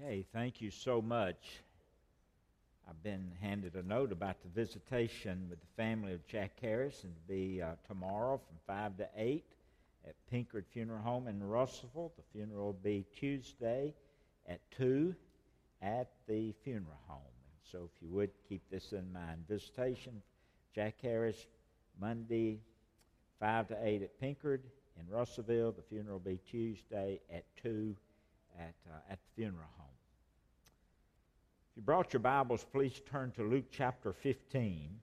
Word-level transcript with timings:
Okay, 0.00 0.24
thank 0.32 0.60
you 0.60 0.70
so 0.70 1.02
much. 1.02 1.60
I've 2.88 3.02
been 3.02 3.32
handed 3.40 3.74
a 3.74 3.82
note 3.82 4.12
about 4.12 4.36
the 4.42 4.48
visitation 4.48 5.46
with 5.50 5.60
the 5.60 5.66
family 5.76 6.12
of 6.12 6.24
Jack 6.28 6.52
Harris, 6.60 7.02
and 7.02 7.12
be 7.26 7.60
uh, 7.60 7.72
tomorrow 7.84 8.38
from 8.38 8.56
5 8.64 8.96
to 8.98 9.08
8 9.16 9.44
at 10.06 10.14
Pinkard 10.30 10.66
Funeral 10.72 11.02
Home 11.02 11.26
in 11.26 11.42
Russellville. 11.42 12.12
The 12.16 12.22
funeral 12.32 12.66
will 12.66 12.72
be 12.74 13.06
Tuesday 13.18 13.92
at 14.46 14.60
2 14.76 15.16
at 15.82 16.10
the 16.28 16.54
funeral 16.62 17.00
home. 17.08 17.18
So 17.64 17.90
if 17.92 18.00
you 18.00 18.08
would 18.10 18.30
keep 18.48 18.62
this 18.70 18.92
in 18.92 19.12
mind. 19.12 19.48
Visitation, 19.48 20.22
Jack 20.74 20.94
Harris, 21.02 21.48
Monday, 22.00 22.60
5 23.40 23.68
to 23.68 23.76
8 23.82 24.02
at 24.02 24.20
Pinkard 24.20 24.62
in 24.96 25.12
Russellville. 25.12 25.72
The 25.72 25.82
funeral 25.82 26.20
will 26.24 26.32
be 26.32 26.38
Tuesday 26.48 27.20
at 27.32 27.44
2 27.64 27.96
at, 28.60 28.74
uh, 28.88 29.12
at 29.12 29.18
the 29.18 29.42
funeral 29.42 29.66
home. 29.76 29.87
You 31.78 31.84
brought 31.84 32.12
your 32.12 32.18
Bibles, 32.18 32.66
please 32.72 33.00
turn 33.08 33.30
to 33.36 33.44
Luke 33.44 33.66
chapter 33.70 34.12
15. 34.12 34.98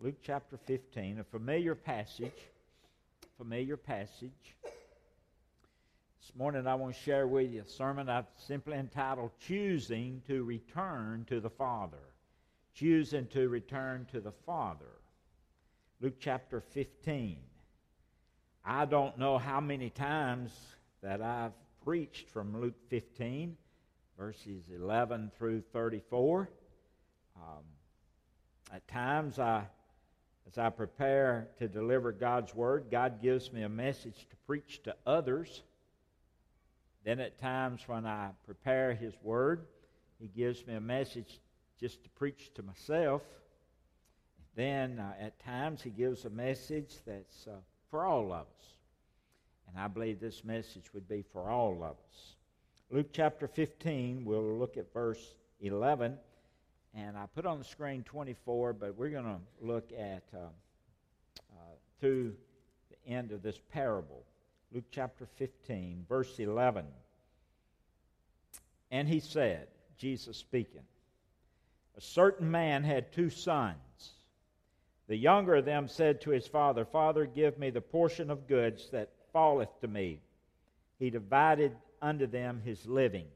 Luke 0.00 0.16
chapter 0.20 0.56
15, 0.66 1.20
a 1.20 1.22
familiar 1.22 1.76
passage. 1.76 2.32
Familiar 3.36 3.76
passage. 3.76 4.56
This 6.20 6.32
morning 6.36 6.66
I 6.66 6.74
want 6.74 6.96
to 6.96 7.00
share 7.00 7.28
with 7.28 7.52
you 7.52 7.62
a 7.62 7.68
sermon 7.68 8.08
I've 8.08 8.26
simply 8.36 8.76
entitled 8.76 9.30
Choosing 9.38 10.20
to 10.26 10.42
Return 10.42 11.24
to 11.28 11.38
the 11.38 11.50
Father. 11.50 12.02
Choosing 12.74 13.28
to 13.28 13.48
return 13.48 14.04
to 14.10 14.20
the 14.20 14.32
Father. 14.44 14.90
Luke 16.00 16.16
chapter 16.18 16.60
15. 16.60 17.38
I 18.64 18.86
don't 18.86 19.18
know 19.18 19.38
how 19.38 19.60
many 19.60 19.90
times 19.90 20.50
that 21.00 21.22
I've 21.22 21.52
preached 21.84 22.28
from 22.28 22.60
Luke 22.60 22.88
15, 22.88 23.56
verses 24.18 24.64
11 24.74 25.30
through 25.38 25.62
34. 25.72 26.50
Um, 27.36 27.62
at 28.72 28.86
times, 28.88 29.38
I, 29.38 29.62
as 30.46 30.58
I 30.58 30.70
prepare 30.70 31.48
to 31.58 31.68
deliver 31.68 32.10
God's 32.10 32.52
word, 32.52 32.86
God 32.90 33.22
gives 33.22 33.52
me 33.52 33.62
a 33.62 33.68
message 33.68 34.26
to 34.28 34.36
preach 34.44 34.82
to 34.82 34.96
others. 35.06 35.62
Then, 37.04 37.20
at 37.20 37.38
times, 37.38 37.82
when 37.86 38.06
I 38.06 38.30
prepare 38.44 38.92
His 38.92 39.14
word, 39.22 39.66
He 40.18 40.26
gives 40.26 40.66
me 40.66 40.74
a 40.74 40.80
message 40.80 41.38
just 41.78 42.02
to 42.02 42.10
preach 42.10 42.50
to 42.54 42.62
myself. 42.64 43.22
Then, 44.56 44.98
uh, 44.98 45.14
at 45.20 45.38
times, 45.38 45.80
He 45.80 45.90
gives 45.90 46.24
a 46.24 46.30
message 46.30 46.96
that's 47.06 47.46
uh, 47.46 47.52
for 47.88 48.04
all 48.04 48.32
of 48.32 48.40
us. 48.40 48.66
And 49.68 49.78
I 49.78 49.86
believe 49.86 50.18
this 50.18 50.44
message 50.44 50.92
would 50.92 51.08
be 51.08 51.22
for 51.32 51.50
all 51.50 51.84
of 51.84 51.92
us. 51.92 52.34
Luke 52.90 53.08
chapter 53.12 53.46
15, 53.46 54.24
we'll 54.24 54.56
look 54.56 54.78
at 54.78 54.90
verse 54.94 55.34
11. 55.60 56.16
And 56.94 57.18
I 57.18 57.26
put 57.34 57.44
on 57.44 57.58
the 57.58 57.64
screen 57.64 58.02
24, 58.02 58.72
but 58.72 58.96
we're 58.96 59.10
going 59.10 59.24
to 59.24 59.40
look 59.60 59.92
at 59.92 60.22
uh, 60.32 60.38
uh, 60.38 61.74
through 62.00 62.32
the 62.88 63.12
end 63.12 63.30
of 63.32 63.42
this 63.42 63.60
parable. 63.72 64.24
Luke 64.72 64.86
chapter 64.90 65.26
15, 65.36 66.06
verse 66.08 66.38
11. 66.38 66.86
And 68.90 69.06
he 69.06 69.20
said, 69.20 69.68
Jesus 69.98 70.38
speaking, 70.38 70.84
A 71.98 72.00
certain 72.00 72.50
man 72.50 72.84
had 72.84 73.12
two 73.12 73.28
sons. 73.28 74.14
The 75.08 75.16
younger 75.16 75.56
of 75.56 75.66
them 75.66 75.88
said 75.88 76.22
to 76.22 76.30
his 76.30 76.46
father, 76.46 76.86
Father, 76.86 77.26
give 77.26 77.58
me 77.58 77.68
the 77.68 77.82
portion 77.82 78.30
of 78.30 78.48
goods 78.48 78.88
that 78.92 79.10
falleth 79.34 79.78
to 79.82 79.88
me. 79.88 80.20
He 80.98 81.10
divided 81.10 81.76
unto 82.02 82.26
them 82.26 82.60
his 82.64 82.86
living. 82.86 83.26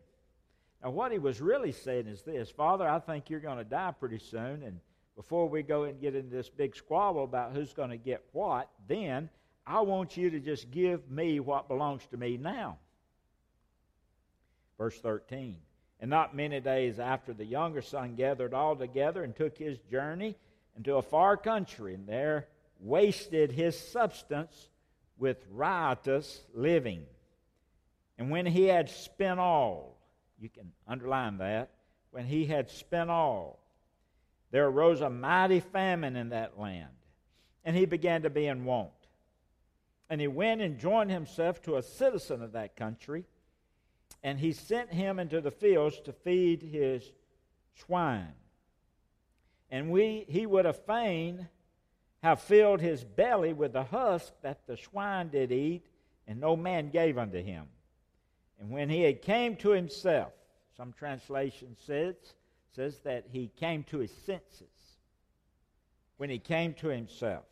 Now, 0.83 0.91
what 0.91 1.13
he 1.13 1.19
was 1.19 1.41
really 1.41 1.73
saying 1.73 2.07
is 2.07 2.23
this 2.23 2.51
Father, 2.51 2.89
I 2.89 2.99
think 2.99 3.31
you're 3.31 3.41
going 3.41 3.59
to 3.59 3.65
die 3.65 3.93
pretty 3.99 4.19
soon, 4.19 4.63
and 4.63 4.81
before 5.17 5.49
we 5.49 5.63
go 5.63 5.85
and 5.85 6.01
get 6.01 6.15
into 6.15 6.35
this 6.35 6.49
big 6.49 6.75
squabble 6.75 7.25
about 7.25 7.53
who's 7.53 7.73
going 7.73 7.91
to 7.91 7.97
get 7.97 8.25
what, 8.33 8.69
then 8.89 9.29
I 9.67 9.81
want 9.83 10.17
you 10.17 10.31
to 10.31 10.41
just 10.41 10.71
give 10.71 11.11
me 11.11 11.39
what 11.41 11.69
belongs 11.69 12.07
to 12.11 12.17
me 12.17 12.37
now. 12.37 12.79
Verse 14.79 14.99
13. 14.99 15.57
And 16.01 16.11
not 16.11 16.35
many 16.35 16.59
days 16.59 16.99
after, 16.99 17.33
the 17.33 17.45
younger 17.45 17.83
son 17.83 18.17
gathered 18.17 18.55
all 18.55 18.75
together 18.75 19.23
and 19.23 19.37
took 19.37 19.57
his 19.57 19.79
journey 19.91 20.37
into 20.77 20.97
a 20.97 21.03
far 21.03 21.37
country, 21.37 21.95
and 21.95 22.09
there 22.09 22.49
wasted 22.81 23.53
his 23.53 23.79
substance 23.79 24.69
with 25.19 25.47
riotous 25.53 26.41
living. 26.55 27.05
And 28.19 28.31
when 28.31 28.47
he 28.47 28.65
had 28.65 28.89
spent 28.91 29.41
all, 29.41 29.99
you 30.39 30.49
can 30.49 30.73
underline 30.87 31.39
that, 31.39 31.71
when 32.11 32.27
he 32.27 32.47
had 32.47 32.71
spent 32.71 33.11
all, 33.11 33.59
there 34.51 34.67
arose 34.67 35.01
a 35.01 35.09
mighty 35.11 35.61
famine 35.61 36.17
in 36.17 36.29
that 36.31 36.59
land, 36.59 36.91
and 37.65 37.75
he 37.75 37.87
began 37.87 38.23
to 38.23 38.31
be 38.31 38.47
in 38.47 38.65
want. 38.65 38.91
And 40.11 40.21
he 40.21 40.29
went 40.29 40.61
and 40.61 40.79
joined 40.79 41.11
himself 41.11 41.63
to 41.63 41.77
a 41.77 41.83
citizen 41.83 42.43
of 42.43 42.53
that 42.53 42.77
country, 42.77 43.25
and 44.23 44.39
he 44.39 44.53
sent 44.53 44.93
him 44.93 45.19
into 45.19 45.41
the 45.41 45.51
fields 45.51 45.99
to 46.01 46.13
feed 46.13 46.63
his 46.63 47.11
swine. 47.75 48.35
And 49.71 49.91
we, 49.91 50.27
he 50.29 50.45
would 50.45 50.67
have 50.67 50.85
fain 50.85 51.49
have 52.23 52.41
filled 52.41 52.81
his 52.81 53.03
belly 53.03 53.53
with 53.53 53.73
the 53.73 53.83
husk 53.83 54.33
that 54.43 54.67
the 54.67 54.77
swine 54.77 55.29
did 55.29 55.51
eat, 55.51 55.85
and 56.27 56.41
no 56.41 56.57
man 56.57 56.89
gave 56.89 57.19
unto 57.19 57.43
him. 57.43 57.67
And 58.63 58.71
when 58.71 58.89
he 58.89 59.03
had 59.03 59.23
came 59.23 59.57
to 59.57 59.71
himself, 59.71 60.33
some 60.77 60.93
translation 60.93 61.77
says, 61.85 62.15
says 62.77 63.01
that 63.01 63.25
he 63.29 63.51
came 63.57 63.83
to 63.85 63.99
his 63.99 64.13
senses. 64.25 64.69
When 66.17 66.31
he 66.31 66.39
came 66.39 66.73
to 66.75 66.87
himself, 66.87 67.43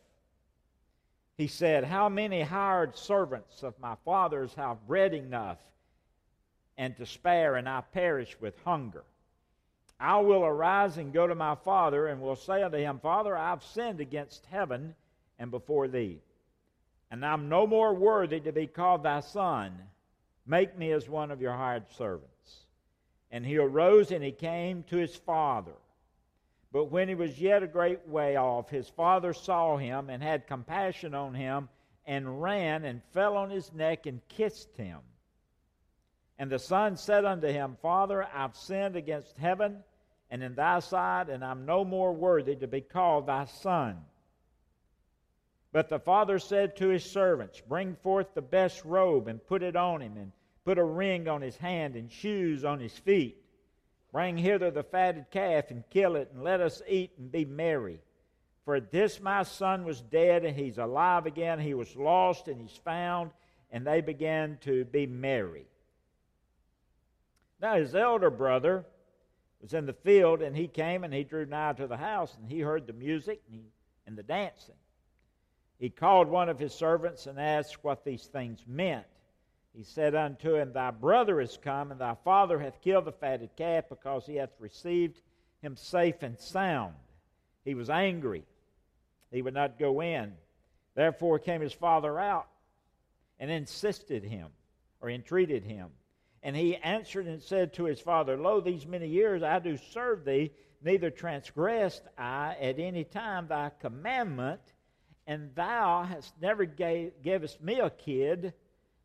he 1.37 1.48
said, 1.48 1.82
How 1.82 2.09
many 2.09 2.43
hired 2.43 2.97
servants 2.97 3.65
of 3.65 3.76
my 3.81 3.97
father's 4.04 4.54
have 4.54 4.87
bread 4.87 5.12
enough 5.12 5.59
and 6.78 6.97
to 6.97 7.04
spare, 7.04 7.56
and 7.56 7.69
I 7.69 7.81
perish 7.81 8.37
with 8.41 8.54
hunger? 8.65 9.03
I 9.98 10.21
will 10.21 10.44
arise 10.44 10.97
and 10.97 11.12
go 11.12 11.27
to 11.27 11.34
my 11.34 11.56
father, 11.56 12.06
and 12.06 12.22
will 12.22 12.37
say 12.37 12.62
unto 12.62 12.78
him, 12.78 13.00
Father, 13.00 13.37
I've 13.37 13.65
sinned 13.65 14.00
against 14.00 14.47
heaven 14.47 14.94
and 15.41 15.50
before 15.50 15.88
thee, 15.88 16.21
and 17.10 17.27
I'm 17.27 17.48
no 17.48 17.66
more 17.66 17.92
worthy 17.92 18.38
to 18.38 18.53
be 18.53 18.69
called 18.69 19.03
thy 19.03 19.19
son. 19.19 19.77
Make 20.47 20.77
me 20.77 20.93
as 20.93 21.09
one 21.09 21.31
of 21.31 21.41
your 21.41 21.53
hired 21.53 21.91
servants. 21.93 22.67
And 23.31 23.45
he 23.47 23.59
arose 23.59 24.11
and 24.11 24.25
he 24.25 24.33
came 24.33 24.83
to 24.84 24.97
his 24.97 25.15
father. 25.15 25.77
But 26.73 26.87
when 26.87 27.09
he 27.09 27.15
was 27.15 27.41
yet 27.41 27.62
a 27.62 27.69
great 27.69 28.06
way 28.09 28.37
off, 28.37 28.71
his 28.71 28.89
father 28.89 29.33
saw 29.33 29.77
him 29.77 30.09
and 30.09 30.23
had 30.23 30.47
compassion 30.47 31.15
on 31.15 31.34
him, 31.34 31.69
and 32.06 32.41
ran 32.41 32.84
and 32.84 33.03
fell 33.12 33.37
on 33.37 33.51
his 33.51 33.73
neck 33.73 34.06
and 34.06 34.21
kissed 34.28 34.77
him. 34.77 34.99
And 36.39 36.51
the 36.51 36.59
son 36.59 36.97
said 36.97 37.25
unto 37.25 37.49
him, 37.49 37.77
Father, 37.83 38.27
I've 38.34 38.57
sinned 38.57 38.97
against 38.97 39.37
heaven 39.37 39.84
and 40.31 40.43
in 40.43 40.55
thy 40.55 40.78
sight, 40.78 41.28
and 41.28 41.45
I'm 41.45 41.67
no 41.67 41.84
more 41.84 42.12
worthy 42.12 42.57
to 42.57 42.67
be 42.67 42.81
called 42.81 43.27
thy 43.27 43.45
son. 43.45 43.99
But 45.72 45.88
the 45.88 46.00
father 46.00 46.38
said 46.38 46.76
to 46.76 46.88
his 46.88 47.04
servants, 47.04 47.60
Bring 47.60 47.94
forth 47.97 48.34
the 48.34 48.42
best 48.42 48.84
robe 48.84 49.28
and 49.28 49.44
put 49.47 49.62
it 49.62 49.76
on 49.76 50.00
him, 50.00 50.16
and 50.16 50.32
put 50.64 50.78
a 50.78 50.84
ring 50.84 51.28
on 51.28 51.42
his 51.42 51.56
hand 51.56 51.94
and 51.94 52.10
shoes 52.10 52.64
on 52.64 52.81
his 52.81 52.97
feet. 52.98 53.36
Bring 54.12 54.36
hither 54.36 54.70
the 54.70 54.82
fatted 54.82 55.26
calf 55.30 55.70
and 55.70 55.84
kill 55.91 56.16
it, 56.16 56.30
and 56.32 56.42
let 56.42 56.60
us 56.60 56.82
eat 56.88 57.12
and 57.19 57.30
be 57.30 57.44
merry. 57.44 58.00
For 58.64 58.80
this 58.80 59.20
my 59.20 59.44
son 59.44 59.84
was 59.84 60.00
dead, 60.00 60.44
and 60.44 60.56
he's 60.56 60.78
alive 60.78 61.26
again. 61.26 61.60
He 61.60 61.75
was 61.75 61.94
lost, 61.94 62.48
and 62.48 62.60
he's 62.60 62.76
found. 62.76 63.30
And 63.70 63.86
they 63.86 64.00
began 64.00 64.59
to 64.62 64.84
be 64.84 65.06
merry. 65.06 65.66
Now 67.60 67.77
his 67.77 67.95
elder 67.95 68.30
brother, 68.30 68.84
was 69.60 69.74
in 69.74 69.86
the 69.86 69.92
field, 69.92 70.42
and 70.42 70.56
he 70.56 70.66
came 70.66 71.04
and 71.04 71.12
he 71.12 71.22
drew 71.22 71.47
nigh 71.47 71.74
to 71.74 71.86
the 71.86 71.97
house, 71.97 72.36
and 72.41 72.50
he 72.50 72.60
heard 72.60 72.86
the 72.86 72.92
music 72.92 73.42
and, 73.47 73.60
he, 73.60 73.66
and 74.06 74.16
the 74.16 74.22
dancing. 74.22 74.74
He 75.80 75.88
called 75.88 76.28
one 76.28 76.50
of 76.50 76.59
his 76.59 76.74
servants 76.74 77.27
and 77.27 77.41
asked 77.41 77.82
what 77.82 78.04
these 78.04 78.27
things 78.27 78.62
meant. 78.66 79.06
He 79.74 79.82
said 79.82 80.15
unto 80.15 80.54
him, 80.54 80.72
Thy 80.72 80.91
brother 80.91 81.41
is 81.41 81.59
come, 81.60 81.91
and 81.91 81.98
thy 81.98 82.16
father 82.22 82.59
hath 82.59 82.82
killed 82.82 83.06
the 83.06 83.12
fatted 83.12 83.56
calf, 83.56 83.88
because 83.88 84.27
he 84.27 84.36
hath 84.36 84.50
received 84.59 85.22
him 85.62 85.77
safe 85.77 86.22
and 86.22 86.38
sound. 86.38 86.94
He 87.65 87.74
was 87.74 87.88
angry. 87.88 88.44
He 89.30 89.41
would 89.41 89.54
not 89.54 89.78
go 89.78 90.03
in. 90.03 90.34
Therefore 90.94 91.38
came 91.38 91.62
his 91.62 91.72
father 91.72 92.18
out 92.18 92.48
and 93.38 93.50
insisted 93.50 94.22
him, 94.22 94.48
or 95.00 95.09
entreated 95.09 95.65
him. 95.65 95.88
And 96.42 96.54
he 96.54 96.76
answered 96.76 97.26
and 97.26 97.41
said 97.41 97.72
to 97.74 97.84
his 97.84 98.00
father, 98.00 98.36
Lo, 98.36 98.60
these 98.60 98.86
many 98.86 99.09
years 99.09 99.42
I 99.42 99.59
do 99.60 99.78
serve 99.78 100.26
thee, 100.26 100.53
neither 100.83 101.09
transgressed 101.09 102.03
I 102.18 102.54
at 102.60 102.78
any 102.78 103.04
time 103.04 103.48
thy 103.48 103.71
commandment, 103.80 104.60
and 105.27 105.55
thou 105.55 106.03
hast 106.03 106.34
never 106.41 106.65
gave, 106.65 107.13
gavest 107.22 107.63
me 107.63 107.81
a 107.81 107.91
kid 107.91 108.53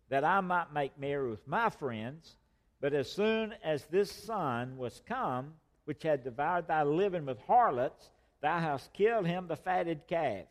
that 0.10 0.24
I 0.24 0.42
might 0.42 0.74
make 0.74 1.00
merry 1.00 1.30
with 1.30 1.48
my 1.48 1.70
friends. 1.70 2.36
But 2.82 2.94
as 2.94 3.12
soon 3.12 3.54
as 3.64 3.86
this 3.86 4.12
son 4.12 4.78
was 4.78 5.02
come, 5.08 5.54
which 5.86 6.04
had 6.04 6.24
devoured 6.24 6.68
thy 6.68 6.84
living 6.84 7.26
with 7.26 7.40
harlots, 7.42 8.10
thou 8.42 8.60
hast 8.60 8.94
killed 8.94 9.26
him 9.26 9.48
the 9.48 9.56
fatted 9.56 10.08
calf. 10.08 10.46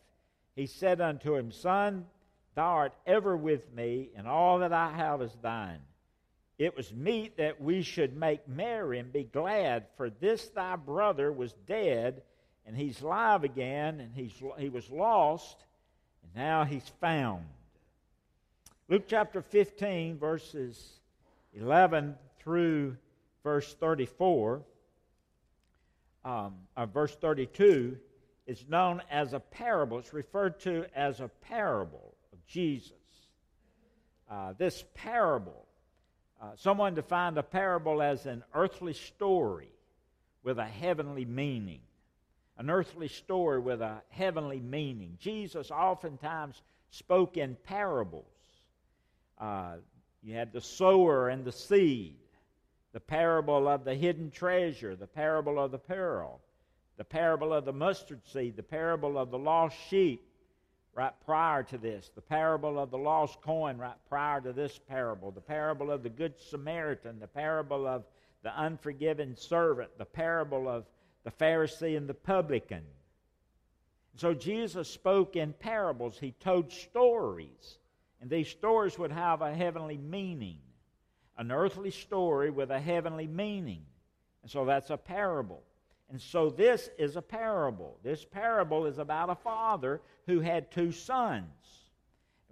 He 0.56 0.66
said 0.66 1.00
unto 1.00 1.34
him, 1.34 1.50
Son, 1.50 2.06
thou 2.54 2.70
art 2.70 2.94
ever 3.06 3.36
with 3.36 3.72
me, 3.72 4.10
and 4.16 4.26
all 4.26 4.60
that 4.60 4.72
I 4.72 4.92
have 4.92 5.20
is 5.22 5.36
thine. 5.42 5.80
It 6.56 6.76
was 6.76 6.92
meet 6.92 7.36
that 7.36 7.60
we 7.60 7.82
should 7.82 8.16
make 8.16 8.46
merry 8.48 9.00
and 9.00 9.12
be 9.12 9.24
glad, 9.24 9.86
for 9.96 10.08
this 10.08 10.48
thy 10.50 10.76
brother 10.76 11.32
was 11.32 11.52
dead, 11.66 12.22
and 12.66 12.76
he's 12.76 13.00
alive 13.02 13.44
again, 13.44 14.00
and 14.00 14.14
he's, 14.14 14.32
he 14.58 14.68
was 14.68 14.90
lost, 14.90 15.56
and 16.22 16.34
now 16.34 16.64
he's 16.64 16.88
found. 17.00 17.44
Luke 18.88 19.04
chapter 19.06 19.42
15, 19.42 20.18
verses 20.18 21.00
11 21.54 22.16
through 22.38 22.96
verse 23.42 23.74
34, 23.74 24.62
um, 26.24 26.54
uh, 26.76 26.86
verse 26.86 27.14
32, 27.16 27.96
is 28.46 28.64
known 28.68 29.02
as 29.10 29.32
a 29.32 29.40
parable. 29.40 29.98
It's 29.98 30.12
referred 30.12 30.60
to 30.60 30.86
as 30.94 31.20
a 31.20 31.28
parable 31.28 32.14
of 32.32 32.46
Jesus. 32.46 32.92
Uh, 34.30 34.54
this 34.56 34.84
parable, 34.94 35.66
uh, 36.42 36.50
someone 36.56 36.94
defined 36.94 37.38
a 37.38 37.42
parable 37.42 38.02
as 38.02 38.26
an 38.26 38.42
earthly 38.54 38.94
story 38.94 39.70
with 40.42 40.58
a 40.58 40.64
heavenly 40.64 41.24
meaning. 41.24 41.80
An 42.56 42.70
earthly 42.70 43.08
story 43.08 43.58
with 43.58 43.80
a 43.80 44.02
heavenly 44.10 44.60
meaning. 44.60 45.16
Jesus 45.20 45.70
oftentimes 45.70 46.62
spoke 46.90 47.36
in 47.36 47.56
parables. 47.64 48.24
Uh, 49.38 49.76
you 50.22 50.34
had 50.34 50.52
the 50.52 50.60
sower 50.60 51.28
and 51.28 51.44
the 51.44 51.52
seed, 51.52 52.16
the 52.92 53.00
parable 53.00 53.66
of 53.66 53.84
the 53.84 53.94
hidden 53.94 54.30
treasure, 54.30 54.94
the 54.94 55.06
parable 55.06 55.58
of 55.58 55.72
the 55.72 55.78
pearl, 55.78 56.40
the 56.96 57.04
parable 57.04 57.52
of 57.52 57.64
the 57.64 57.72
mustard 57.72 58.20
seed, 58.32 58.56
the 58.56 58.62
parable 58.62 59.18
of 59.18 59.30
the 59.30 59.38
lost 59.38 59.76
sheep, 59.90 60.22
right 60.94 61.12
prior 61.26 61.64
to 61.64 61.76
this, 61.76 62.10
the 62.14 62.20
parable 62.20 62.78
of 62.78 62.90
the 62.90 62.98
lost 62.98 63.40
coin, 63.42 63.76
right 63.76 63.96
prior 64.08 64.40
to 64.40 64.52
this 64.52 64.78
parable, 64.88 65.32
the 65.32 65.40
parable 65.40 65.90
of 65.90 66.04
the 66.04 66.08
Good 66.08 66.34
Samaritan, 66.38 67.18
the 67.18 67.26
parable 67.26 67.86
of 67.86 68.04
the 68.44 68.56
unforgiven 68.56 69.36
servant, 69.36 69.90
the 69.98 70.04
parable 70.04 70.68
of 70.68 70.84
the 71.24 71.30
Pharisee 71.30 71.96
and 71.96 72.08
the 72.08 72.14
publican. 72.14 72.82
So 74.16 74.32
Jesus 74.32 74.88
spoke 74.88 75.34
in 75.34 75.52
parables, 75.54 76.18
he 76.18 76.32
told 76.32 76.72
stories 76.72 77.78
and 78.24 78.30
these 78.30 78.48
stories 78.48 78.98
would 78.98 79.12
have 79.12 79.42
a 79.42 79.54
heavenly 79.54 79.98
meaning, 79.98 80.56
an 81.36 81.52
earthly 81.52 81.90
story 81.90 82.48
with 82.48 82.70
a 82.70 82.80
heavenly 82.80 83.26
meaning. 83.26 83.82
And 84.40 84.50
so 84.50 84.64
that's 84.64 84.88
a 84.88 84.96
parable. 84.96 85.62
And 86.08 86.18
so 86.18 86.48
this 86.48 86.88
is 86.96 87.16
a 87.16 87.20
parable. 87.20 87.98
This 88.02 88.24
parable 88.24 88.86
is 88.86 88.96
about 88.96 89.28
a 89.28 89.34
father 89.34 90.00
who 90.26 90.40
had 90.40 90.70
two 90.70 90.90
sons. 90.90 91.44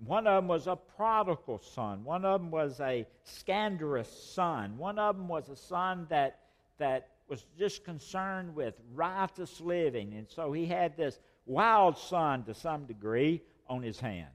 One 0.05 0.27
of 0.27 0.43
them 0.43 0.49
was 0.49 0.67
a 0.67 0.77
prodigal 0.77 1.59
son. 1.59 2.05
One 2.05 2.27
of 2.27 2.43
them 2.43 2.51
was 2.51 2.79
a 2.79 3.07
scandalous 3.25 4.13
son. 4.35 4.77
One 4.77 4.99
of 4.99 5.17
them 5.17 5.27
was 5.27 5.49
a 5.49 5.57
son 5.57 6.07
that, 6.11 6.41
that 6.77 7.12
was 7.33 7.47
just 7.59 7.83
concerned 7.83 8.55
with 8.55 8.75
righteous 8.93 9.59
living. 9.59 10.13
And 10.13 10.29
so 10.29 10.53
he 10.53 10.67
had 10.67 10.99
this 10.99 11.19
wild 11.47 11.97
son 11.97 12.45
to 12.45 12.53
some 12.53 12.85
degree 12.85 13.41
on 13.67 13.83
his 13.83 13.99
hand. 13.99 14.29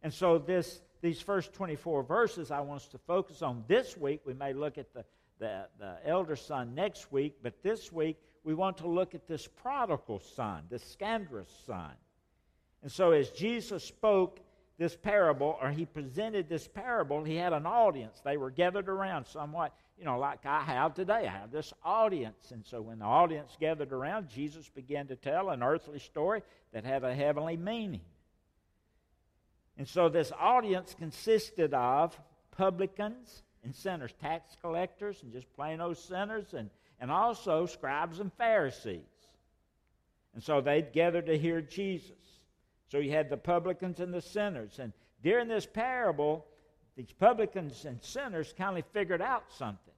And 0.00 0.14
so 0.14 0.38
this, 0.38 0.80
these 1.00 1.20
first 1.20 1.52
24 1.54 2.04
verses 2.04 2.52
I 2.52 2.60
want 2.60 2.82
us 2.82 2.86
to 2.90 2.98
focus 2.98 3.42
on 3.42 3.64
this 3.66 3.96
week. 3.96 4.20
We 4.24 4.32
may 4.32 4.52
look 4.52 4.78
at 4.78 4.94
the, 4.94 5.04
the, 5.40 5.66
the 5.80 5.96
elder 6.06 6.36
son 6.36 6.72
next 6.76 7.10
week, 7.10 7.38
but 7.42 7.64
this 7.64 7.90
week 7.90 8.16
we 8.44 8.54
want 8.54 8.78
to 8.78 8.86
look 8.86 9.16
at 9.16 9.26
this 9.26 9.48
prodigal 9.48 10.20
son, 10.20 10.62
this 10.70 10.84
scandalous 10.84 11.52
son. 11.66 11.90
And 12.84 12.92
so 12.92 13.10
as 13.10 13.30
Jesus 13.30 13.82
spoke 13.82 14.38
this 14.78 14.96
parable, 14.96 15.58
or 15.60 15.70
he 15.70 15.84
presented 15.84 16.48
this 16.48 16.68
parable, 16.68 17.24
he 17.24 17.34
had 17.34 17.52
an 17.52 17.66
audience. 17.66 18.20
They 18.24 18.36
were 18.36 18.50
gathered 18.50 18.88
around 18.88 19.26
somewhat, 19.26 19.74
you 20.02 20.08
know, 20.08 20.18
like 20.18 20.44
I 20.44 20.62
have 20.62 20.94
today. 20.94 21.28
I 21.28 21.38
have 21.38 21.52
this 21.52 21.72
audience. 21.84 22.50
And 22.50 22.66
so 22.66 22.82
when 22.82 22.98
the 22.98 23.04
audience 23.04 23.56
gathered 23.60 23.92
around, 23.92 24.28
Jesus 24.28 24.68
began 24.68 25.06
to 25.06 25.14
tell 25.14 25.50
an 25.50 25.62
earthly 25.62 26.00
story 26.00 26.42
that 26.72 26.84
had 26.84 27.04
a 27.04 27.14
heavenly 27.14 27.56
meaning. 27.56 28.00
And 29.78 29.86
so 29.86 30.08
this 30.08 30.32
audience 30.40 30.96
consisted 30.98 31.72
of 31.72 32.18
publicans 32.50 33.44
and 33.62 33.72
sinners, 33.72 34.12
tax 34.20 34.56
collectors 34.60 35.22
and 35.22 35.32
just 35.32 35.46
plain 35.54 35.80
old 35.80 35.96
sinners, 35.96 36.52
and, 36.52 36.68
and 36.98 37.12
also 37.12 37.66
scribes 37.66 38.18
and 38.18 38.32
Pharisees. 38.32 39.06
And 40.34 40.42
so 40.42 40.60
they'd 40.60 40.92
gather 40.92 41.22
to 41.22 41.38
hear 41.38 41.60
Jesus. 41.60 42.40
So 42.88 42.98
you 42.98 43.12
had 43.12 43.30
the 43.30 43.36
publicans 43.36 44.00
and 44.00 44.12
the 44.12 44.20
sinners. 44.20 44.80
And 44.80 44.92
during 45.22 45.46
this 45.46 45.64
parable, 45.64 46.44
these 46.96 47.12
publicans 47.12 47.84
and 47.84 48.02
sinners 48.02 48.52
kind 48.58 48.76
of 48.76 48.84
figured 48.92 49.22
out 49.22 49.44
something. 49.56 49.91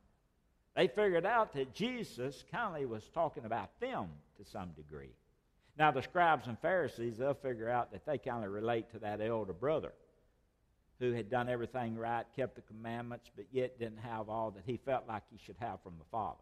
They 0.75 0.89
figured 0.89 1.25
out 1.25 1.53
that 1.55 1.73
Jesus 1.73 2.45
kind 2.51 2.83
of 2.83 2.91
was 2.91 3.09
talking 3.15 3.45
about 3.45 3.79
them 3.81 4.09
to 4.39 4.45
some 4.45 4.71
degree. 4.71 5.15
Now, 5.79 5.91
the 5.91 6.03
scribes 6.03 6.47
and 6.47 6.59
Pharisees, 6.59 7.19
they'll 7.19 7.35
figure 7.35 7.69
out 7.69 7.93
that 7.93 8.07
they 8.07 8.19
kind 8.19 8.45
of 8.45 8.53
relate 8.53 8.91
to 8.91 8.99
that 9.01 9.21
elder 9.21 9.53
brother 9.53 9.93
who 11.01 11.13
had 11.13 11.29
done 11.29 11.49
everything 11.49 11.97
right, 11.97 12.25
kept 12.37 12.55
the 12.55 12.63
commandments, 12.63 13.31
but 13.35 13.47
yet 13.51 13.79
didn't 13.79 13.99
have 13.99 14.29
all 14.29 14.51
that 14.53 14.63
he 14.65 14.77
felt 14.77 15.05
like 15.09 15.23
he 15.31 15.39
should 15.45 15.57
have 15.59 15.81
from 15.83 15.95
the 15.99 16.05
Father. 16.11 16.39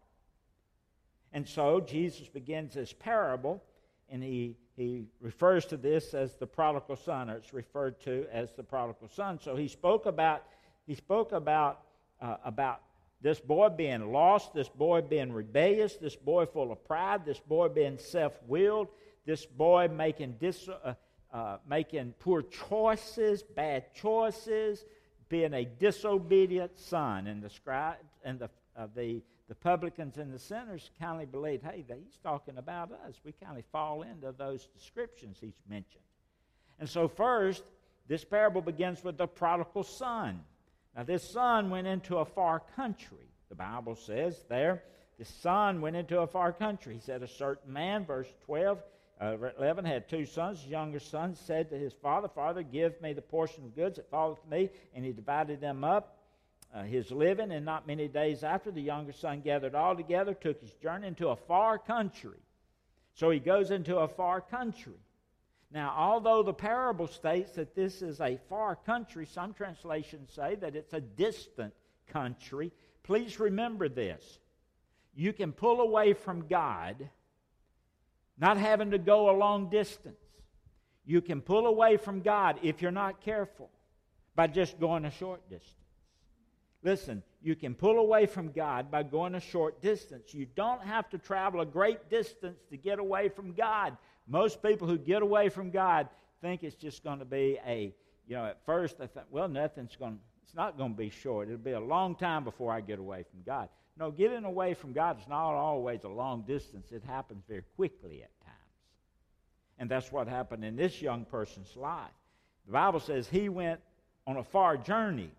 And 1.31 1.47
so 1.47 1.81
Jesus 1.81 2.27
begins 2.27 2.75
this 2.75 2.93
parable, 2.93 3.63
and 4.09 4.21
he, 4.21 4.55
he 4.75 5.05
refers 5.19 5.65
to 5.65 5.77
this 5.77 6.13
as 6.13 6.35
the 6.35 6.45
prodigal 6.45 6.95
son, 6.95 7.31
or 7.31 7.37
it's 7.37 7.53
referred 7.53 7.99
to 8.01 8.27
as 8.31 8.51
the 8.53 8.61
prodigal 8.61 9.09
son. 9.09 9.39
So 9.39 9.55
he 9.55 9.67
spoke 9.67 10.05
about, 10.05 10.43
he 10.85 10.93
spoke 10.93 11.31
about, 11.31 11.81
uh, 12.21 12.37
about 12.45 12.81
this 13.23 13.39
boy 13.39 13.69
being 13.69 14.11
lost, 14.11 14.53
this 14.53 14.67
boy 14.67 15.01
being 15.01 15.31
rebellious, 15.31 15.95
this 15.95 16.15
boy 16.15 16.45
full 16.45 16.73
of 16.73 16.85
pride, 16.85 17.25
this 17.25 17.39
boy 17.39 17.69
being 17.69 17.97
self 17.97 18.33
willed, 18.45 18.89
this 19.25 19.45
boy 19.45 19.87
making, 19.87 20.35
dis, 20.41 20.67
uh, 20.67 20.93
uh, 21.33 21.57
making 21.67 22.13
poor 22.19 22.41
choices, 22.41 23.41
bad 23.41 23.85
choices, 23.95 24.83
being 25.29 25.53
a 25.53 25.63
disobedient 25.63 26.77
son. 26.77 27.27
And 27.27 27.41
the 27.41 27.49
scribes 27.49 28.03
and 28.25 28.39
the, 28.39 28.49
uh, 28.75 28.87
the, 28.93 29.21
the 29.47 29.55
publicans 29.55 30.17
and 30.17 30.33
the 30.33 30.37
sinners 30.37 30.91
kindly 30.99 31.25
believed, 31.25 31.63
hey, 31.63 31.85
he's 31.87 32.19
talking 32.21 32.57
about 32.57 32.91
us. 33.07 33.15
We 33.23 33.31
kind 33.31 33.57
of 33.57 33.63
fall 33.71 34.01
into 34.01 34.33
those 34.33 34.67
descriptions 34.67 35.37
he's 35.39 35.61
mentioned. 35.69 36.03
And 36.77 36.89
so, 36.89 37.07
first, 37.07 37.63
this 38.09 38.25
parable 38.25 38.61
begins 38.61 39.01
with 39.01 39.17
the 39.17 39.27
prodigal 39.27 39.83
son. 39.83 40.41
Now, 40.95 41.03
this 41.03 41.27
son 41.27 41.69
went 41.69 41.87
into 41.87 42.17
a 42.17 42.25
far 42.25 42.61
country. 42.75 43.27
The 43.49 43.55
Bible 43.55 43.95
says 43.95 44.43
there, 44.47 44.83
the 45.17 45.25
son 45.25 45.81
went 45.81 45.95
into 45.95 46.19
a 46.19 46.27
far 46.27 46.51
country. 46.51 46.95
He 46.95 46.99
said, 46.99 47.23
A 47.23 47.27
certain 47.27 47.71
man, 47.71 48.05
verse 48.05 48.27
12, 48.45 48.81
uh, 49.21 49.37
11 49.57 49.85
had 49.85 50.09
two 50.09 50.25
sons. 50.25 50.61
His 50.61 50.69
younger 50.69 50.99
son 50.99 51.35
said 51.35 51.69
to 51.69 51.77
his 51.77 51.93
father, 51.93 52.27
Father, 52.27 52.63
give 52.63 52.99
me 53.01 53.13
the 53.13 53.21
portion 53.21 53.63
of 53.63 53.75
goods 53.75 53.97
that 53.97 54.09
falleth 54.09 54.41
to 54.43 54.49
me. 54.49 54.69
And 54.93 55.05
he 55.05 55.11
divided 55.11 55.61
them 55.61 55.83
up, 55.83 56.17
uh, 56.73 56.83
his 56.83 57.11
living. 57.11 57.51
And 57.51 57.65
not 57.65 57.87
many 57.87 58.07
days 58.07 58.43
after, 58.43 58.71
the 58.71 58.81
younger 58.81 59.13
son 59.13 59.41
gathered 59.41 59.75
all 59.75 59.95
together, 59.95 60.33
took 60.33 60.61
his 60.61 60.73
journey 60.73 61.07
into 61.07 61.29
a 61.29 61.35
far 61.35 61.77
country. 61.77 62.39
So 63.15 63.29
he 63.29 63.39
goes 63.39 63.71
into 63.71 63.97
a 63.97 64.07
far 64.07 64.41
country. 64.41 64.99
Now, 65.73 65.95
although 65.97 66.43
the 66.43 66.53
parable 66.53 67.07
states 67.07 67.53
that 67.53 67.75
this 67.75 68.03
is 68.03 68.21
a 68.21 68.39
far 68.47 68.75
country, 68.75 69.25
some 69.25 69.53
translations 69.53 70.31
say 70.31 70.53
that 70.55 70.75
it's 70.75 70.93
a 70.93 71.01
distant 71.01 71.73
country. 72.07 72.71
Please 73.01 73.39
remember 73.39 73.89
this. 73.89 74.39
You 75.15 75.33
can 75.33 75.51
pull 75.51 75.81
away 75.81 76.13
from 76.13 76.47
God 76.47 77.09
not 78.37 78.57
having 78.57 78.91
to 78.91 78.99
go 78.99 79.31
a 79.31 79.35
long 79.37 79.69
distance. 79.69 80.15
You 81.05 81.21
can 81.21 81.41
pull 81.41 81.65
away 81.65 81.97
from 81.97 82.21
God 82.21 82.59
if 82.61 82.81
you're 82.81 82.91
not 82.91 83.21
careful 83.21 83.69
by 84.35 84.47
just 84.47 84.79
going 84.79 85.05
a 85.05 85.11
short 85.11 85.41
distance. 85.49 85.73
Listen, 86.83 87.23
you 87.41 87.55
can 87.55 87.73
pull 87.73 87.97
away 87.97 88.25
from 88.25 88.51
God 88.51 88.91
by 88.91 89.03
going 89.03 89.35
a 89.35 89.39
short 89.39 89.81
distance. 89.81 90.33
You 90.33 90.45
don't 90.55 90.83
have 90.83 91.09
to 91.11 91.17
travel 91.17 91.61
a 91.61 91.65
great 91.65 92.09
distance 92.09 92.59
to 92.69 92.77
get 92.77 92.99
away 92.99 93.29
from 93.29 93.53
God. 93.53 93.97
Most 94.27 94.61
people 94.61 94.87
who 94.87 94.97
get 94.97 95.21
away 95.21 95.49
from 95.49 95.69
God 95.69 96.07
think 96.41 96.63
it's 96.63 96.75
just 96.75 97.03
going 97.03 97.19
to 97.19 97.25
be 97.25 97.59
a, 97.65 97.93
you 98.27 98.35
know, 98.35 98.45
at 98.45 98.63
first 98.65 98.97
they 98.97 99.07
think, 99.07 99.25
well, 99.31 99.47
nothing's 99.47 99.95
going 99.95 100.13
to, 100.13 100.19
it's 100.43 100.55
not 100.55 100.77
going 100.77 100.91
to 100.91 100.97
be 100.97 101.09
short. 101.09 101.47
It'll 101.47 101.57
be 101.57 101.71
a 101.71 101.79
long 101.79 102.15
time 102.15 102.43
before 102.43 102.71
I 102.71 102.81
get 102.81 102.99
away 102.99 103.23
from 103.29 103.41
God. 103.45 103.69
No, 103.97 104.11
getting 104.11 104.43
away 104.43 104.73
from 104.73 104.91
God 104.93 105.19
is 105.19 105.27
not 105.27 105.53
always 105.53 106.03
a 106.03 106.09
long 106.09 106.43
distance. 106.47 106.91
It 106.91 107.03
happens 107.03 107.43
very 107.47 107.63
quickly 107.75 108.23
at 108.23 108.31
times. 108.45 108.57
And 109.77 109.89
that's 109.89 110.11
what 110.11 110.27
happened 110.27 110.63
in 110.63 110.75
this 110.75 111.01
young 111.01 111.25
person's 111.25 111.75
life. 111.75 112.11
The 112.65 112.71
Bible 112.71 112.99
says 112.99 113.27
he 113.27 113.49
went 113.49 113.79
on 114.25 114.37
a 114.37 114.43
far 114.43 114.77
journey. 114.77 115.31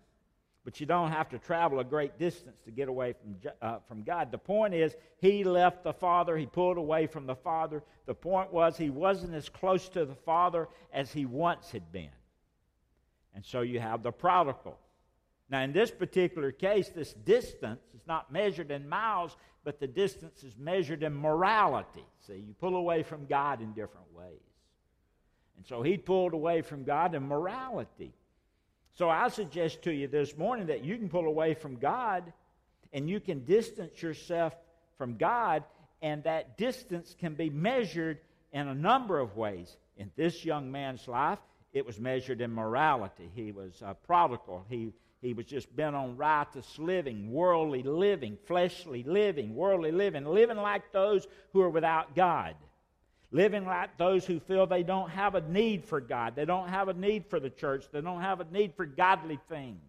But 0.65 0.79
you 0.79 0.87
don't 0.87 1.11
have 1.11 1.29
to 1.29 1.37
travel 1.37 1.79
a 1.79 1.83
great 1.83 2.17
distance 2.17 2.59
to 2.65 2.71
get 2.71 2.89
away 2.89 3.13
from, 3.13 3.35
uh, 3.61 3.77
from 3.87 4.01
God. 4.01 4.31
The 4.31 4.39
point 4.39 4.73
is, 4.73 4.95
he 5.19 5.43
left 5.43 5.83
the 5.83 5.93
Father, 5.93 6.35
he 6.35 6.47
pulled 6.47 6.77
away 6.77 7.05
from 7.05 7.27
the 7.27 7.35
Father. 7.35 7.83
The 8.07 8.15
point 8.15 8.51
was, 8.51 8.75
he 8.75 8.89
wasn't 8.89 9.35
as 9.35 9.47
close 9.47 9.87
to 9.89 10.05
the 10.05 10.15
Father 10.15 10.67
as 10.91 11.13
he 11.13 11.27
once 11.27 11.69
had 11.69 11.91
been. 11.91 12.09
And 13.35 13.45
so 13.45 13.61
you 13.61 13.79
have 13.79 14.01
the 14.01 14.11
prodigal. 14.11 14.79
Now, 15.49 15.61
in 15.61 15.71
this 15.71 15.91
particular 15.91 16.51
case, 16.51 16.89
this 16.89 17.13
distance 17.13 17.81
is 17.93 18.01
not 18.07 18.33
measured 18.33 18.71
in 18.71 18.89
miles, 18.89 19.37
but 19.63 19.79
the 19.79 19.87
distance 19.87 20.43
is 20.43 20.57
measured 20.57 21.03
in 21.03 21.13
morality. 21.13 22.05
See, 22.25 22.43
you 22.47 22.55
pull 22.59 22.75
away 22.75 23.03
from 23.03 23.27
God 23.27 23.61
in 23.61 23.73
different 23.73 24.11
ways. 24.15 24.41
And 25.57 25.65
so 25.67 25.83
he 25.83 25.97
pulled 25.97 26.33
away 26.33 26.63
from 26.63 26.83
God 26.83 27.13
in 27.13 27.27
morality. 27.27 28.13
So 28.95 29.09
I 29.09 29.27
suggest 29.27 29.81
to 29.83 29.91
you 29.91 30.07
this 30.07 30.37
morning 30.37 30.67
that 30.67 30.83
you 30.83 30.97
can 30.97 31.09
pull 31.09 31.25
away 31.25 31.53
from 31.53 31.75
God 31.75 32.31
and 32.93 33.09
you 33.09 33.19
can 33.19 33.43
distance 33.43 34.01
yourself 34.01 34.55
from 34.97 35.17
God, 35.17 35.65
and 36.01 36.23
that 36.23 36.57
distance 36.57 37.13
can 37.19 37.33
be 37.33 37.49
measured 37.49 38.19
in 38.53 38.69
a 38.69 38.73
number 38.73 39.19
of 39.19 39.35
ways. 39.35 39.75
In 39.97 40.09
this 40.15 40.45
young 40.45 40.71
man's 40.71 41.05
life, 41.09 41.39
it 41.73 41.85
was 41.85 41.99
measured 41.99 42.39
in 42.39 42.53
morality. 42.53 43.29
He 43.35 43.51
was 43.51 43.81
a 43.85 43.95
prodigal. 43.95 44.65
He, 44.69 44.93
he 45.21 45.33
was 45.33 45.45
just 45.45 45.75
bent 45.75 45.93
on 45.93 46.15
riotous 46.15 46.79
living, 46.79 47.33
worldly 47.33 47.83
living, 47.83 48.37
fleshly 48.45 49.03
living, 49.03 49.55
worldly 49.55 49.91
living, 49.91 50.23
living 50.23 50.57
like 50.57 50.93
those 50.93 51.27
who 51.51 51.59
are 51.59 51.69
without 51.69 52.15
God 52.15 52.55
living 53.35 53.65
like 53.65 53.97
those 53.97 54.25
who 54.25 54.39
feel 54.39 54.65
they 54.65 54.81
don't 54.81 55.09
have 55.09 55.35
a 55.35 55.41
need 55.41 55.83
for 55.83 55.99
God. 55.99 56.35
They 56.37 56.45
don't 56.45 56.69
have 56.69 56.87
a 56.87 56.93
need 56.93 57.25
for 57.25 57.37
the 57.37 57.49
church. 57.49 57.85
They 57.91 57.99
don't 57.99 58.21
have 58.21 58.39
a 58.39 58.45
need 58.49 58.73
for 58.75 58.85
godly 58.85 59.37
things. 59.49 59.81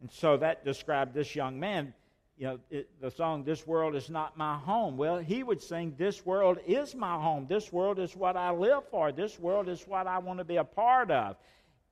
And 0.00 0.10
so 0.10 0.36
that 0.38 0.64
described 0.64 1.14
this 1.14 1.36
young 1.36 1.60
man. 1.60 1.94
You 2.36 2.46
know, 2.46 2.58
it, 2.70 2.88
the 3.00 3.10
song, 3.10 3.44
This 3.44 3.66
World 3.66 3.94
Is 3.94 4.10
Not 4.10 4.36
My 4.36 4.56
Home. 4.56 4.96
Well, 4.96 5.18
he 5.18 5.44
would 5.44 5.62
sing, 5.62 5.94
This 5.96 6.26
world 6.26 6.58
is 6.66 6.94
my 6.94 7.14
home. 7.14 7.46
This 7.48 7.72
world 7.72 8.00
is 8.00 8.16
what 8.16 8.36
I 8.36 8.50
live 8.50 8.82
for. 8.90 9.12
This 9.12 9.38
world 9.38 9.68
is 9.68 9.86
what 9.86 10.06
I 10.06 10.18
want 10.18 10.38
to 10.38 10.44
be 10.44 10.56
a 10.56 10.64
part 10.64 11.10
of. 11.10 11.36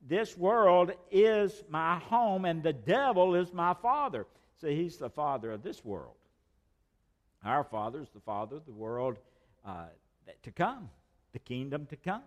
This 0.08 0.36
world 0.36 0.90
is 1.10 1.62
my 1.68 1.98
home, 1.98 2.46
and 2.46 2.62
the 2.62 2.72
devil 2.72 3.34
is 3.34 3.52
my 3.52 3.74
father. 3.74 4.26
See, 4.60 4.74
he's 4.74 4.96
the 4.96 5.10
father 5.10 5.52
of 5.52 5.62
this 5.62 5.84
world. 5.84 6.14
Our 7.44 7.62
father 7.62 8.00
is 8.00 8.08
the 8.14 8.20
father 8.20 8.56
of 8.56 8.64
the 8.64 8.72
world 8.72 9.18
uh, 9.64 9.86
to 10.42 10.50
come, 10.50 10.88
the 11.32 11.38
kingdom 11.38 11.86
to 11.86 11.96
come. 11.96 12.22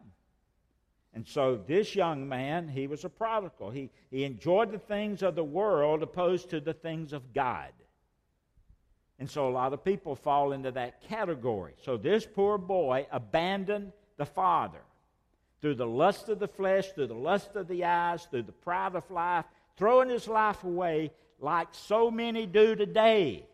And 1.14 1.28
so 1.28 1.60
this 1.68 1.94
young 1.96 2.28
man, 2.28 2.68
he 2.68 2.88
was 2.88 3.04
a 3.04 3.10
prodigal. 3.10 3.70
He, 3.70 3.90
he 4.10 4.24
enjoyed 4.24 4.72
the 4.72 4.80
things 4.80 5.24
of 5.24 5.36
the 5.36 5.44
world 5.44 6.04
opposed 6.04 6.50
to 6.52 6.62
the 6.62 6.74
things 6.74 7.12
of 7.12 7.34
God. 7.34 7.72
And 9.20 9.30
so 9.30 9.48
a 9.48 9.52
lot 9.52 9.74
of 9.74 9.84
people 9.84 10.16
fall 10.16 10.54
into 10.54 10.72
that 10.72 11.02
category. 11.02 11.74
So 11.84 11.98
this 11.98 12.26
poor 12.26 12.58
boy 12.58 13.08
abandoned 13.12 13.92
the 14.18 14.26
father 14.26 14.82
through 15.62 15.76
the 15.76 15.86
lust 15.86 16.30
of 16.30 16.40
the 16.40 16.48
flesh, 16.48 16.92
through 16.94 17.08
the 17.08 17.14
lust 17.14 17.56
of 17.56 17.68
the 17.68 17.84
eyes, 17.84 18.26
through 18.32 18.44
the 18.44 18.52
pride 18.52 18.96
of 18.96 19.10
life, 19.12 19.46
throwing 19.78 20.10
his 20.10 20.28
life 20.28 20.64
away 20.64 21.12
like 21.40 21.68
so 21.72 22.10
many 22.10 22.46
do 22.46 22.76
today. 22.76 23.46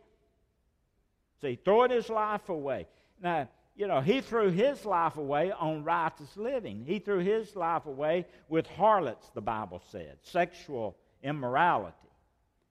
See, 1.42 1.60
throwing 1.64 1.92
his 1.92 2.10
life 2.10 2.48
away. 2.50 2.88
Now, 3.22 3.50
you 3.78 3.88
know, 3.88 4.02
he 4.02 4.22
threw 4.22 4.50
his 4.50 4.84
life 4.86 5.18
away 5.18 5.52
on 5.52 5.84
righteous 5.84 6.36
living. 6.36 6.84
He 6.86 6.98
threw 6.98 7.20
his 7.20 7.56
life 7.56 7.86
away 7.86 8.26
with 8.50 8.66
harlots, 8.66 9.30
the 9.36 9.42
Bible 9.42 9.84
said, 9.92 10.18
sexual 10.24 10.98
immorality. 11.22 11.94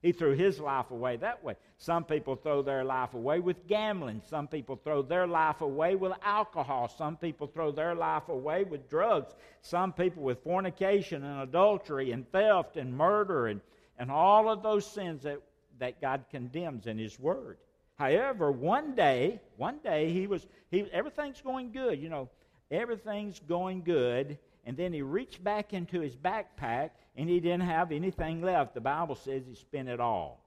He 0.01 0.11
threw 0.11 0.35
his 0.35 0.59
life 0.59 0.91
away 0.91 1.15
that 1.17 1.43
way. 1.43 1.55
Some 1.77 2.03
people 2.03 2.35
throw 2.35 2.61
their 2.61 2.83
life 2.83 3.13
away 3.13 3.39
with 3.39 3.67
gambling. 3.67 4.21
Some 4.29 4.47
people 4.47 4.75
throw 4.75 5.01
their 5.01 5.25
life 5.25 5.61
away 5.61 5.95
with 5.95 6.11
alcohol. 6.23 6.89
Some 6.89 7.15
people 7.17 7.47
throw 7.47 7.71
their 7.71 7.95
life 7.95 8.27
away 8.27 8.63
with 8.65 8.89
drugs. 8.89 9.33
Some 9.61 9.93
people 9.93 10.23
with 10.23 10.43
fornication 10.43 11.23
and 11.23 11.41
adultery 11.41 12.11
and 12.11 12.29
theft 12.31 12.77
and 12.77 12.93
murder 12.93 13.47
and, 13.47 13.61
and 13.97 14.11
all 14.11 14.49
of 14.49 14.61
those 14.61 14.85
sins 14.85 15.23
that, 15.23 15.41
that 15.79 15.99
God 15.99 16.25
condemns 16.29 16.85
in 16.85 16.97
His 16.99 17.17
Word. 17.19 17.57
However, 17.97 18.51
one 18.51 18.93
day, 18.93 19.41
one 19.57 19.79
day 19.83 20.11
he 20.11 20.27
was 20.27 20.45
he 20.69 20.89
everything's 20.91 21.41
going 21.41 21.71
good, 21.71 21.99
you 21.99 22.09
know, 22.09 22.29
everything's 22.69 23.39
going 23.39 23.83
good, 23.83 24.37
and 24.65 24.77
then 24.77 24.93
he 24.93 25.01
reached 25.01 25.43
back 25.43 25.73
into 25.73 25.99
his 25.99 26.15
backpack 26.15 26.91
and 27.15 27.27
he 27.27 27.39
didn't 27.39 27.61
have 27.61 27.91
anything 27.91 28.43
left. 28.43 28.75
The 28.75 28.81
Bible 28.81 29.15
says 29.15 29.43
he 29.47 29.55
spent 29.55 29.89
it 29.89 29.99
all. 29.99 30.43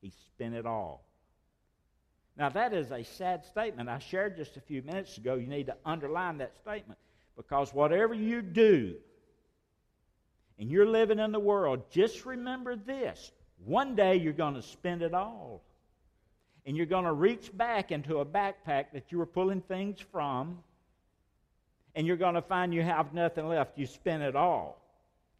He 0.00 0.12
spent 0.28 0.54
it 0.54 0.66
all. 0.66 1.04
Now 2.36 2.48
that 2.50 2.72
is 2.72 2.92
a 2.92 3.02
sad 3.02 3.44
statement. 3.44 3.88
I 3.88 3.98
shared 3.98 4.36
just 4.36 4.56
a 4.56 4.60
few 4.60 4.82
minutes 4.82 5.18
ago. 5.18 5.34
You 5.34 5.48
need 5.48 5.66
to 5.66 5.76
underline 5.84 6.38
that 6.38 6.56
statement 6.58 7.00
because 7.36 7.74
whatever 7.74 8.14
you 8.14 8.40
do 8.40 8.94
and 10.60 10.70
you're 10.70 10.86
living 10.86 11.18
in 11.18 11.32
the 11.32 11.40
world, 11.40 11.90
just 11.90 12.24
remember 12.24 12.76
this. 12.76 13.32
One 13.64 13.96
day 13.96 14.14
you're 14.14 14.32
going 14.32 14.54
to 14.54 14.62
spend 14.62 15.02
it 15.02 15.12
all 15.12 15.64
and 16.68 16.76
you're 16.76 16.84
going 16.84 17.06
to 17.06 17.14
reach 17.14 17.50
back 17.56 17.92
into 17.92 18.18
a 18.18 18.26
backpack 18.26 18.92
that 18.92 19.04
you 19.08 19.16
were 19.16 19.24
pulling 19.24 19.62
things 19.62 19.98
from, 20.12 20.58
and 21.94 22.06
you're 22.06 22.18
going 22.18 22.34
to 22.34 22.42
find 22.42 22.74
you 22.74 22.82
have 22.82 23.14
nothing 23.14 23.48
left. 23.48 23.78
You 23.78 23.86
spent 23.86 24.22
it 24.22 24.36
all. 24.36 24.78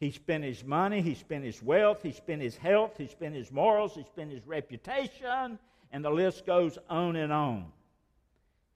He 0.01 0.11
spent 0.11 0.43
his 0.43 0.65
money, 0.65 1.03
he 1.03 1.15
spent 1.15 1.45
his 1.45 1.63
wealth, 1.63 2.03
he 2.03 2.13
spent 2.13 2.41
his 2.41 2.57
health, 2.57 2.93
he 2.97 3.07
spent 3.07 3.35
his 3.35 3.53
morals, 3.53 3.95
he 3.95 4.05
spent 4.05 4.33
his 4.33 4.47
reputation, 4.47 5.59
and 5.93 6.03
the 6.03 6.09
list 6.09 6.47
goes 6.47 6.79
on 6.89 7.15
and 7.15 7.31
on. 7.31 7.67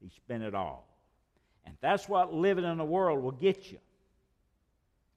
He 0.03 0.11
spent 0.11 0.43
it 0.43 0.55
all. 0.55 0.87
And 1.65 1.75
that's 1.81 2.07
what 2.07 2.35
living 2.35 2.67
in 2.67 2.77
the 2.77 2.85
world 2.85 3.23
will 3.23 3.31
get 3.31 3.73
you. 3.73 3.79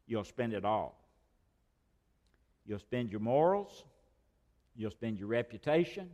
You'll 0.07 0.23
spend 0.23 0.53
it 0.53 0.63
all. 0.63 0.97
You'll 2.65 2.79
spend 2.79 3.11
your 3.11 3.19
morals, 3.19 3.83
you'll 4.77 4.91
spend 4.91 5.19
your 5.19 5.27
reputation, 5.27 6.11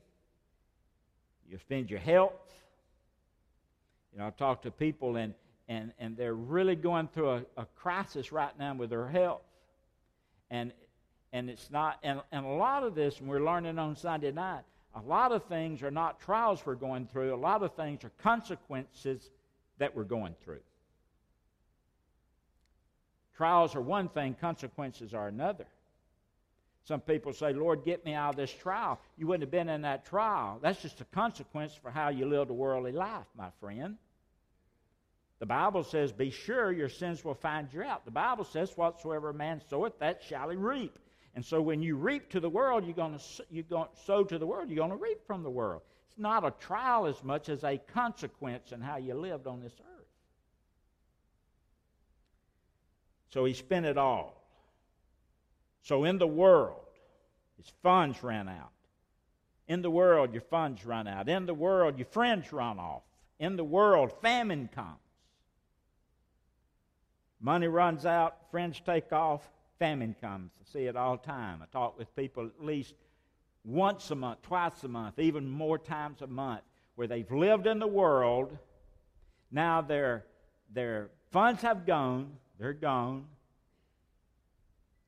you 1.51 1.58
spend 1.58 1.89
your 1.89 2.00
health. 2.00 2.31
You 4.13 4.20
know, 4.20 4.27
I 4.27 4.29
talk 4.29 4.62
to 4.62 4.72
people 4.72 5.17
and, 5.17 5.34
and, 5.67 5.91
and 6.00 6.15
they're 6.15 6.34
really 6.34 6.75
going 6.75 7.10
through 7.10 7.29
a, 7.29 7.41
a 7.58 7.65
crisis 7.75 8.31
right 8.31 8.58
now 8.58 8.74
with 8.74 8.89
their 8.89 9.08
health. 9.08 9.41
And, 10.50 10.72
and 11.34 11.50
it's 11.50 11.70
not, 11.70 12.00
and, 12.03 12.22
and 12.31 12.46
a 12.46 12.50
lot 12.50 12.84
of 12.84 12.96
this, 12.96 13.20
and 13.20 13.27
we're 13.27 13.43
learning 13.43 13.77
on 13.79 13.96
Sunday 13.98 14.31
night, 14.31 14.63
a 14.96 15.01
lot 15.01 15.31
of 15.31 15.43
things 15.46 15.84
are 15.84 15.91
not 15.91 16.20
trials 16.22 16.65
we're 16.65 16.75
going 16.75 17.08
through, 17.08 17.34
a 17.34 17.36
lot 17.36 17.63
of 17.63 17.75
things 17.75 18.03
are 18.03 18.12
consequences 18.22 19.29
that 19.77 19.96
we're 19.96 20.03
going 20.03 20.36
through. 20.43 20.60
Trials 23.36 23.75
are 23.75 23.81
one 23.81 24.10
thing, 24.10 24.36
consequences 24.39 25.13
are 25.13 25.27
another. 25.27 25.65
Some 26.83 27.01
people 27.01 27.33
say, 27.33 27.53
Lord, 27.53 27.85
get 27.85 28.03
me 28.05 28.13
out 28.13 28.31
of 28.31 28.35
this 28.35 28.51
trial. 28.51 29.00
You 29.17 29.27
wouldn't 29.27 29.43
have 29.43 29.51
been 29.51 29.69
in 29.69 29.83
that 29.83 30.05
trial. 30.05 30.59
That's 30.61 30.81
just 30.81 31.00
a 31.01 31.05
consequence 31.05 31.73
for 31.75 31.91
how 31.91 32.09
you 32.09 32.25
lived 32.25 32.50
a 32.50 32.53
worldly 32.53 32.91
life, 32.91 33.27
my 33.38 33.50
friend. 33.59 33.97
The 35.39 35.45
Bible 35.45 35.83
says, 35.83 36.11
Be 36.11 36.31
sure 36.31 36.71
your 36.71 36.89
sins 36.89 37.23
will 37.23 37.35
find 37.35 37.71
you 37.71 37.83
out. 37.83 38.05
The 38.05 38.11
Bible 38.11 38.45
says, 38.45 38.75
Whatsoever 38.75 39.29
a 39.29 39.33
man 39.33 39.61
soweth, 39.69 40.00
that 40.00 40.23
shall 40.23 40.50
he 40.50 40.57
reap. 40.57 40.97
And 41.35 41.45
so 41.45 41.61
when 41.61 41.81
you 41.81 41.95
reap 41.95 42.29
to 42.31 42.39
the 42.39 42.50
world, 42.50 42.85
you're 42.85 42.95
going 42.95 43.17
to 43.17 43.45
you're 43.50 43.63
to 43.63 43.88
sow 44.05 44.23
to 44.23 44.38
the 44.38 44.45
world, 44.45 44.69
you're 44.69 44.77
going 44.77 44.89
to 44.91 45.03
reap 45.03 45.25
from 45.25 45.43
the 45.43 45.50
world. 45.50 45.81
It's 46.09 46.19
not 46.19 46.45
a 46.45 46.51
trial 46.51 47.05
as 47.05 47.23
much 47.23 47.47
as 47.47 47.63
a 47.63 47.77
consequence 47.77 48.71
in 48.71 48.81
how 48.81 48.97
you 48.97 49.13
lived 49.13 49.47
on 49.47 49.61
this 49.61 49.73
earth. 49.79 50.07
So 53.29 53.45
he 53.45 53.53
spent 53.53 53.85
it 53.85 53.97
all. 53.97 54.40
So 55.81 56.03
in 56.03 56.17
the 56.17 56.27
world, 56.27 56.85
his 57.57 57.71
funds 57.81 58.21
ran 58.23 58.47
out. 58.47 58.71
In 59.67 59.81
the 59.81 59.91
world, 59.91 60.33
your 60.33 60.41
funds 60.41 60.85
run 60.85 61.07
out. 61.07 61.29
In 61.29 61.45
the 61.45 61.53
world, 61.53 61.97
your 61.97 62.05
friends 62.05 62.51
run 62.51 62.79
off. 62.79 63.03
In 63.39 63.55
the 63.55 63.63
world, 63.63 64.11
famine 64.21 64.69
comes. 64.73 64.97
Money 67.39 67.67
runs 67.67 68.05
out, 68.05 68.38
friends 68.51 68.81
take 68.85 69.11
off, 69.11 69.50
famine 69.79 70.15
comes. 70.21 70.51
I 70.61 70.71
see 70.71 70.85
it 70.85 70.95
all 70.95 71.17
the 71.17 71.25
time. 71.25 71.61
I 71.63 71.65
talk 71.71 71.97
with 71.97 72.15
people 72.15 72.45
at 72.45 72.63
least 72.63 72.93
once 73.63 74.11
a 74.11 74.15
month, 74.15 74.41
twice 74.43 74.83
a 74.83 74.88
month, 74.88 75.17
even 75.17 75.50
more 75.50 75.79
times 75.79 76.21
a 76.21 76.27
month, 76.27 76.61
where 76.95 77.07
they've 77.07 77.31
lived 77.31 77.65
in 77.65 77.79
the 77.79 77.88
world. 77.88 78.55
Now 79.51 79.81
their, 79.81 80.25
their 80.71 81.09
funds 81.31 81.63
have 81.63 81.85
gone, 81.85 82.31
they're 82.59 82.73
gone. 82.73 83.25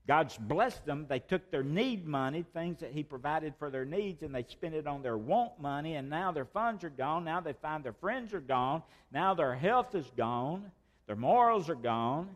God's 0.08 0.38
blessed 0.38 0.86
them. 0.86 1.06
They 1.08 1.20
took 1.20 1.50
their 1.50 1.64
need 1.64 2.06
money, 2.06 2.44
things 2.54 2.80
that 2.82 2.92
He 2.92 3.04
provided 3.04 3.54
for 3.58 3.70
their 3.70 3.86
needs, 3.86 4.22
and 4.22 4.36
they 4.36 4.44
spent 4.44 4.76
it 4.76 4.86
on 4.86 5.02
their 5.02 5.18
want 5.18 5.60
money, 5.62 5.96
and 5.96 6.10
now 6.10 6.32
their 6.32 6.46
funds 6.46 6.84
are 6.84 6.90
gone. 6.90 7.24
Now 7.24 7.40
they 7.40 7.54
find 7.54 7.84
their 7.84 7.94
friends 7.94 8.34
are 8.34 8.42
gone. 8.42 8.84
Now 9.12 9.34
their 9.34 9.56
health 9.56 9.96
is 9.96 10.10
gone. 10.18 10.72
Their 11.08 11.16
morals 11.16 11.70
are 11.70 11.76
gone. 11.76 12.36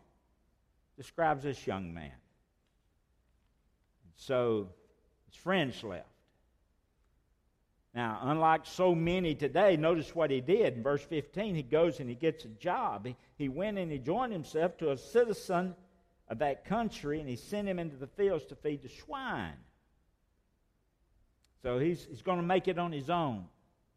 Describes 0.96 1.44
this 1.44 1.66
young 1.66 1.92
man. 1.92 2.12
So 4.16 4.68
his 5.26 5.36
friends 5.36 5.82
left. 5.84 6.06
Now, 7.94 8.20
unlike 8.22 8.64
so 8.64 8.94
many 8.94 9.34
today, 9.34 9.76
notice 9.76 10.14
what 10.14 10.30
he 10.30 10.40
did. 10.40 10.74
In 10.74 10.82
verse 10.82 11.02
15, 11.02 11.54
he 11.54 11.62
goes 11.62 12.00
and 12.00 12.08
he 12.08 12.14
gets 12.14 12.44
a 12.44 12.48
job. 12.48 13.06
He, 13.06 13.16
he 13.36 13.48
went 13.48 13.78
and 13.78 13.90
he 13.90 13.98
joined 13.98 14.32
himself 14.32 14.76
to 14.78 14.92
a 14.92 14.96
citizen 14.96 15.74
of 16.28 16.38
that 16.38 16.64
country 16.64 17.20
and 17.20 17.28
he 17.28 17.36
sent 17.36 17.68
him 17.68 17.78
into 17.78 17.96
the 17.96 18.06
fields 18.06 18.44
to 18.46 18.54
feed 18.54 18.82
the 18.82 18.88
swine. 18.88 19.56
So 21.62 21.78
he's, 21.78 22.06
he's 22.08 22.22
going 22.22 22.38
to 22.38 22.44
make 22.44 22.68
it 22.68 22.78
on 22.78 22.92
his 22.92 23.10
own. 23.10 23.44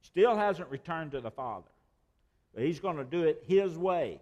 Still 0.02 0.36
hasn't 0.36 0.70
returned 0.70 1.12
to 1.12 1.22
the 1.22 1.32
Father. 1.32 1.68
But 2.54 2.64
he's 2.64 2.80
going 2.80 2.98
to 2.98 3.04
do 3.04 3.24
it 3.24 3.44
his 3.48 3.78
way. 3.78 4.20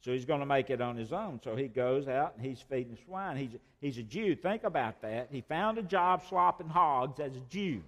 So 0.00 0.12
he's 0.12 0.24
going 0.24 0.40
to 0.40 0.46
make 0.46 0.70
it 0.70 0.80
on 0.80 0.96
his 0.96 1.12
own. 1.12 1.40
So 1.42 1.56
he 1.56 1.68
goes 1.68 2.08
out 2.08 2.34
and 2.36 2.44
he's 2.44 2.60
feeding 2.60 2.96
swine. 3.04 3.36
He's, 3.36 3.50
he's 3.80 3.98
a 3.98 4.02
Jew. 4.02 4.34
Think 4.34 4.64
about 4.64 5.02
that. 5.02 5.28
He 5.30 5.40
found 5.42 5.78
a 5.78 5.82
job 5.82 6.22
slopping 6.28 6.68
hogs 6.68 7.20
as 7.20 7.36
a 7.36 7.40
Jew. 7.50 7.82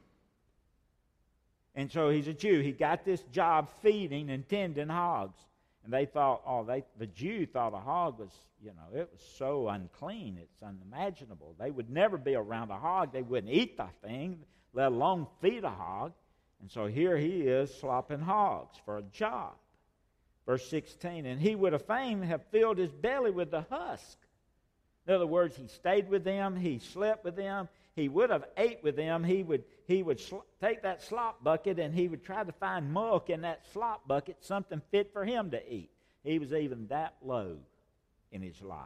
And 1.74 1.90
so 1.90 2.10
he's 2.10 2.28
a 2.28 2.34
Jew. 2.34 2.60
He 2.60 2.72
got 2.72 3.04
this 3.04 3.22
job 3.32 3.68
feeding 3.82 4.30
and 4.30 4.48
tending 4.48 4.88
hogs. 4.88 5.38
And 5.84 5.92
they 5.92 6.06
thought, 6.06 6.42
oh, 6.46 6.64
they, 6.64 6.84
the 6.98 7.06
Jew 7.06 7.46
thought 7.46 7.72
a 7.72 7.78
hog 7.78 8.18
was, 8.18 8.30
you 8.62 8.70
know, 8.70 9.00
it 9.00 9.08
was 9.10 9.22
so 9.38 9.68
unclean, 9.68 10.38
it's 10.40 10.62
unimaginable. 10.62 11.54
They 11.58 11.70
would 11.70 11.90
never 11.90 12.18
be 12.18 12.34
around 12.34 12.70
a 12.70 12.78
hog. 12.78 13.12
They 13.12 13.22
wouldn't 13.22 13.52
eat 13.52 13.76
the 13.76 13.88
thing, 14.02 14.40
let 14.74 14.92
alone 14.92 15.26
feed 15.40 15.64
a 15.64 15.70
hog. 15.70 16.12
And 16.60 16.70
so 16.70 16.86
here 16.86 17.16
he 17.16 17.40
is 17.40 17.74
slopping 17.74 18.20
hogs 18.20 18.76
for 18.84 18.98
a 18.98 19.02
job. 19.02 19.54
Verse 20.46 20.68
16, 20.68 21.26
and 21.26 21.40
he 21.40 21.54
would 21.54 21.72
have 21.72 21.86
fain 21.86 22.22
have 22.22 22.42
filled 22.50 22.78
his 22.78 22.90
belly 22.90 23.30
with 23.30 23.50
the 23.50 23.64
husk. 23.70 24.18
In 25.06 25.14
other 25.14 25.26
words, 25.26 25.56
he 25.56 25.68
stayed 25.68 26.08
with 26.08 26.24
them, 26.24 26.56
he 26.56 26.78
slept 26.78 27.24
with 27.24 27.36
them, 27.36 27.68
he 27.96 28.08
would 28.08 28.30
have 28.30 28.44
ate 28.56 28.82
with 28.82 28.96
them. 28.96 29.24
He 29.24 29.42
would, 29.42 29.64
he 29.90 30.04
would 30.04 30.20
sl- 30.20 30.46
take 30.60 30.82
that 30.82 31.02
slop 31.02 31.42
bucket 31.42 31.80
and 31.80 31.92
he 31.92 32.06
would 32.06 32.22
try 32.24 32.44
to 32.44 32.52
find 32.52 32.92
muck 32.92 33.28
in 33.28 33.40
that 33.40 33.66
slop 33.72 34.06
bucket, 34.06 34.36
something 34.38 34.80
fit 34.92 35.12
for 35.12 35.24
him 35.24 35.50
to 35.50 35.72
eat. 35.72 35.90
He 36.22 36.38
was 36.38 36.52
even 36.52 36.86
that 36.86 37.14
low 37.24 37.56
in 38.30 38.40
his 38.40 38.62
life. 38.62 38.78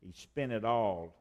He 0.00 0.12
spent 0.12 0.52
it 0.52 0.64
all. 0.64 1.14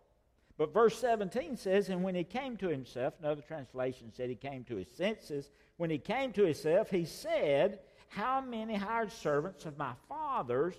But 0.58 0.74
verse 0.74 0.98
17 1.00 1.58
says, 1.58 1.90
And 1.90 2.02
when 2.02 2.16
he 2.16 2.24
came 2.24 2.56
to 2.58 2.70
himself, 2.70 3.14
another 3.20 3.42
translation 3.42 4.14
said 4.16 4.30
he 4.30 4.36
came 4.36 4.64
to 4.64 4.78
his 4.78 4.90
senses. 4.90 5.50
When 5.76 5.90
he 5.90 5.98
came 5.98 6.32
to 6.32 6.46
himself, 6.46 6.90
he 6.90 7.04
said, 7.04 7.80
How 8.08 8.40
many 8.40 8.76
hired 8.76 9.12
servants 9.12 9.66
of 9.66 9.78
my 9.78 9.94
father's 10.08 10.76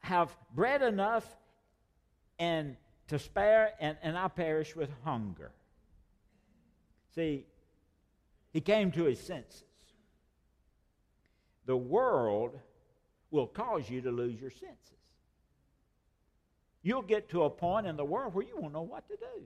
have 0.00 0.34
bread 0.54 0.80
enough 0.80 1.36
and 2.38 2.76
to 3.08 3.18
spare, 3.18 3.72
and, 3.78 3.98
and 4.02 4.16
I 4.16 4.28
perish 4.28 4.74
with 4.74 4.88
hunger. 5.04 5.52
See, 7.16 7.44
he 8.52 8.60
came 8.60 8.92
to 8.92 9.04
his 9.04 9.18
senses. 9.18 9.64
The 11.64 11.76
world 11.76 12.52
will 13.30 13.48
cause 13.48 13.90
you 13.90 14.00
to 14.02 14.10
lose 14.12 14.40
your 14.40 14.50
senses. 14.50 14.92
You'll 16.82 17.02
get 17.02 17.28
to 17.30 17.42
a 17.42 17.50
point 17.50 17.86
in 17.86 17.96
the 17.96 18.04
world 18.04 18.34
where 18.34 18.46
you 18.46 18.56
won't 18.56 18.72
know 18.72 18.82
what 18.82 19.08
to 19.08 19.16
do. 19.16 19.42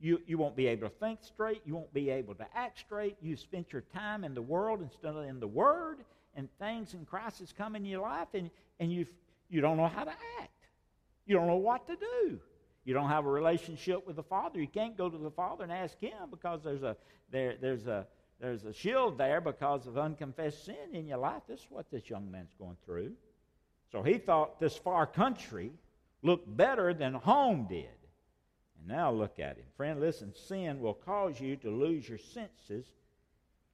You, 0.00 0.20
you 0.26 0.36
won't 0.36 0.56
be 0.56 0.66
able 0.66 0.88
to 0.88 0.94
think 0.96 1.20
straight. 1.22 1.62
You 1.64 1.74
won't 1.74 1.94
be 1.94 2.10
able 2.10 2.34
to 2.34 2.46
act 2.54 2.80
straight. 2.80 3.16
You 3.22 3.36
spent 3.36 3.72
your 3.72 3.82
time 3.94 4.24
in 4.24 4.34
the 4.34 4.42
world 4.42 4.82
instead 4.82 5.14
of 5.14 5.24
in 5.24 5.40
the 5.40 5.46
Word, 5.46 5.98
and 6.34 6.48
things 6.58 6.94
and 6.94 7.06
crises 7.06 7.54
come 7.56 7.76
in 7.76 7.84
your 7.84 8.02
life, 8.02 8.28
and, 8.34 8.50
and 8.78 8.92
you 8.92 9.06
you 9.48 9.60
don't 9.60 9.76
know 9.76 9.88
how 9.88 10.04
to 10.04 10.12
act. 10.40 10.66
You 11.26 11.36
don't 11.36 11.46
know 11.46 11.56
what 11.56 11.86
to 11.88 11.96
do. 11.96 12.40
You 12.84 12.94
don't 12.94 13.08
have 13.08 13.26
a 13.26 13.30
relationship 13.30 14.06
with 14.06 14.16
the 14.16 14.22
Father. 14.22 14.60
You 14.60 14.66
can't 14.66 14.96
go 14.96 15.08
to 15.08 15.18
the 15.18 15.30
Father 15.30 15.64
and 15.64 15.72
ask 15.72 15.98
Him 16.00 16.30
because 16.30 16.62
there's 16.62 16.82
a 16.82 16.96
there 17.30 17.56
there's 17.60 17.86
a 17.86 18.06
there's 18.40 18.64
a 18.64 18.72
shield 18.72 19.18
there 19.18 19.40
because 19.40 19.86
of 19.86 19.98
unconfessed 19.98 20.64
sin 20.64 20.94
in 20.94 21.06
your 21.06 21.18
life. 21.18 21.42
This 21.46 21.60
is 21.60 21.66
what 21.68 21.90
this 21.90 22.08
young 22.08 22.30
man's 22.30 22.54
going 22.58 22.76
through. 22.86 23.12
So 23.92 24.02
he 24.02 24.18
thought 24.18 24.58
this 24.58 24.76
far 24.76 25.06
country 25.06 25.72
looked 26.22 26.56
better 26.56 26.94
than 26.94 27.14
home 27.14 27.66
did. 27.68 27.88
And 28.78 28.88
now 28.88 29.10
look 29.10 29.38
at 29.38 29.56
him. 29.56 29.66
Friend, 29.76 30.00
listen, 30.00 30.32
sin 30.34 30.80
will 30.80 30.94
cause 30.94 31.38
you 31.38 31.56
to 31.56 31.70
lose 31.70 32.08
your 32.08 32.18
senses. 32.18 32.86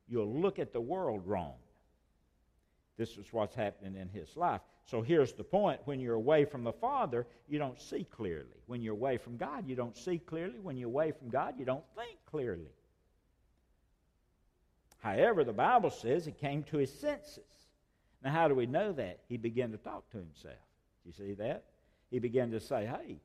You'll 0.09 0.41
look 0.41 0.59
at 0.59 0.73
the 0.73 0.81
world 0.81 1.23
wrong. 1.27 1.55
This 2.97 3.17
is 3.19 3.33
what's 3.33 3.55
happening 3.55 3.95
in 3.95 4.09
his 4.09 4.37
life. 4.37 4.63
So 4.87 5.03
here's 5.03 5.33
the 5.33 5.45
point 5.45 5.81
when 5.85 5.99
you're 5.99 6.15
away 6.15 6.45
from 6.45 6.63
the 6.63 6.73
Father, 6.73 7.27
you 7.49 7.59
don't 7.59 7.81
see 7.81 8.05
clearly. 8.05 8.57
When 8.67 8.81
you're 8.81 8.95
away 8.95 9.19
from 9.19 9.37
God, 9.37 9.69
you 9.69 9.75
don't 9.75 9.97
see 9.97 10.19
clearly. 10.19 10.61
When 10.63 10.77
you're 10.77 10.89
away 10.89 11.13
from 11.13 11.29
God, 11.29 11.55
you 11.59 11.65
don't 11.65 11.85
think 11.97 12.19
clearly. 12.25 12.71
However, 14.99 15.43
the 15.43 15.53
Bible 15.53 15.91
says 15.91 16.25
he 16.25 16.33
came 16.33 16.63
to 16.65 16.79
his 16.79 16.93
senses. 16.93 17.43
Now, 18.23 18.31
how 18.31 18.49
do 18.49 18.55
we 18.55 18.67
know 18.67 18.93
that? 18.93 19.21
He 19.29 19.37
began 19.37 19.73
to 19.73 19.77
talk 19.77 20.09
to 20.11 20.19
himself. 20.19 20.55
You 21.05 21.13
see 21.13 21.35
that? 21.35 21.65
He 22.11 22.21
began 22.21 22.51
to 22.53 22.61
say, 22.61 22.87
Hey, 22.87 23.19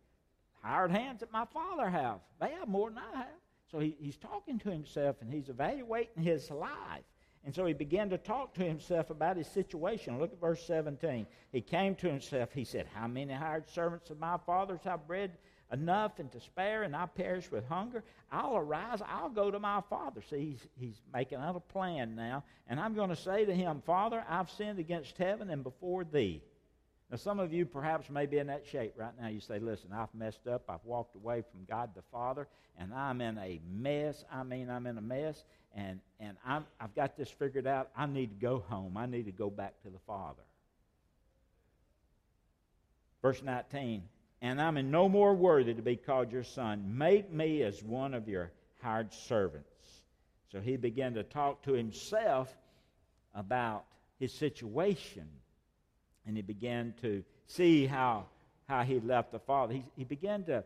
hired 0.63 0.91
hands 0.91 1.19
that 1.19 1.31
my 1.31 1.45
father 1.45 1.89
have. 1.89 2.19
They 2.39 2.51
have 2.59 2.67
more 2.67 2.89
than 2.89 2.99
I 2.99 3.17
have. 3.17 3.27
So 3.71 3.79
he, 3.79 3.95
he's 3.99 4.17
talking 4.17 4.59
to 4.59 4.71
himself 4.71 5.17
and 5.21 5.31
he's 5.31 5.49
evaluating 5.49 6.23
his 6.23 6.49
life. 6.51 7.03
And 7.43 7.55
so 7.55 7.65
he 7.65 7.73
began 7.73 8.09
to 8.11 8.17
talk 8.17 8.53
to 8.55 8.63
himself 8.63 9.09
about 9.09 9.37
his 9.37 9.47
situation. 9.47 10.19
Look 10.19 10.31
at 10.31 10.39
verse 10.39 10.63
17. 10.65 11.25
He 11.51 11.61
came 11.61 11.95
to 11.95 12.07
himself. 12.07 12.49
He 12.53 12.63
said, 12.63 12.87
How 12.93 13.07
many 13.07 13.33
hired 13.33 13.67
servants 13.67 14.09
of 14.11 14.19
my 14.19 14.37
father's 14.45 14.83
have 14.83 15.07
bread 15.07 15.31
enough 15.71 16.19
and 16.19 16.31
to 16.33 16.39
spare, 16.39 16.83
and 16.83 16.95
I 16.95 17.07
perish 17.07 17.49
with 17.49 17.67
hunger? 17.67 18.03
I'll 18.31 18.57
arise. 18.57 19.01
I'll 19.07 19.29
go 19.29 19.49
to 19.49 19.59
my 19.59 19.81
father. 19.89 20.21
See, 20.29 20.51
he's, 20.51 20.67
he's 20.79 21.01
making 21.11 21.39
out 21.39 21.55
a 21.55 21.59
plan 21.59 22.15
now. 22.15 22.43
And 22.67 22.79
I'm 22.79 22.93
going 22.93 23.09
to 23.09 23.15
say 23.15 23.43
to 23.45 23.55
him, 23.55 23.81
Father, 23.85 24.23
I've 24.29 24.51
sinned 24.51 24.77
against 24.77 25.17
heaven 25.17 25.49
and 25.49 25.63
before 25.63 26.03
thee. 26.03 26.43
Now, 27.11 27.17
some 27.17 27.39
of 27.39 27.51
you 27.51 27.65
perhaps 27.65 28.09
may 28.09 28.25
be 28.25 28.37
in 28.37 28.47
that 28.47 28.65
shape 28.65 28.93
right 28.95 29.11
now. 29.19 29.27
You 29.27 29.41
say, 29.41 29.59
Listen, 29.59 29.91
I've 29.93 30.13
messed 30.15 30.47
up. 30.47 30.63
I've 30.69 30.85
walked 30.85 31.15
away 31.15 31.43
from 31.51 31.65
God 31.69 31.91
the 31.93 32.03
Father, 32.11 32.47
and 32.77 32.93
I'm 32.93 33.19
in 33.19 33.37
a 33.37 33.59
mess. 33.69 34.23
I 34.31 34.43
mean, 34.43 34.69
I'm 34.69 34.87
in 34.87 34.97
a 34.97 35.01
mess 35.01 35.43
and, 35.75 35.99
and 36.19 36.37
I'm, 36.45 36.65
I've 36.79 36.93
got 36.95 37.17
this 37.17 37.29
figured 37.29 37.67
out. 37.67 37.89
I 37.95 38.05
need 38.05 38.39
to 38.39 38.45
go 38.45 38.59
home. 38.59 38.97
I 38.97 39.05
need 39.05 39.25
to 39.25 39.31
go 39.31 39.49
back 39.49 39.81
to 39.83 39.89
the 39.89 39.99
Father. 40.05 40.41
Verse 43.21 43.41
19, 43.43 44.03
and 44.41 44.59
I'm 44.59 44.77
in 44.77 44.89
no 44.89 45.07
more 45.07 45.35
worthy 45.35 45.73
to 45.73 45.81
be 45.81 45.95
called 45.95 46.31
your 46.31 46.43
son. 46.43 46.97
Make 46.97 47.31
me 47.31 47.61
as 47.61 47.83
one 47.83 48.15
of 48.15 48.27
your 48.27 48.51
hired 48.81 49.13
servants. 49.13 49.67
So 50.51 50.59
he 50.59 50.75
began 50.75 51.13
to 51.13 51.23
talk 51.23 51.63
to 51.63 51.73
himself 51.73 52.51
about 53.35 53.85
his 54.19 54.33
situation. 54.33 55.27
And 56.25 56.35
he 56.35 56.41
began 56.41 56.93
to 57.01 57.23
see 57.47 57.85
how, 57.85 58.25
how 58.67 58.83
he 58.83 58.99
left 58.99 59.31
the 59.31 59.39
Father. 59.39 59.73
He, 59.73 59.85
he 59.95 60.03
began 60.03 60.43
to 60.45 60.63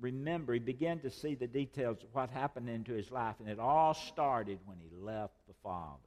remember, 0.00 0.52
he 0.52 0.58
began 0.58 0.98
to 1.00 1.10
see 1.10 1.34
the 1.34 1.46
details 1.46 2.02
of 2.02 2.08
what 2.12 2.30
happened 2.30 2.68
into 2.68 2.92
his 2.92 3.10
life, 3.10 3.36
and 3.38 3.48
it 3.48 3.58
all 3.58 3.94
started 3.94 4.58
when 4.64 4.78
he 4.78 4.90
left 5.00 5.34
the 5.46 5.54
Father. 5.62 5.98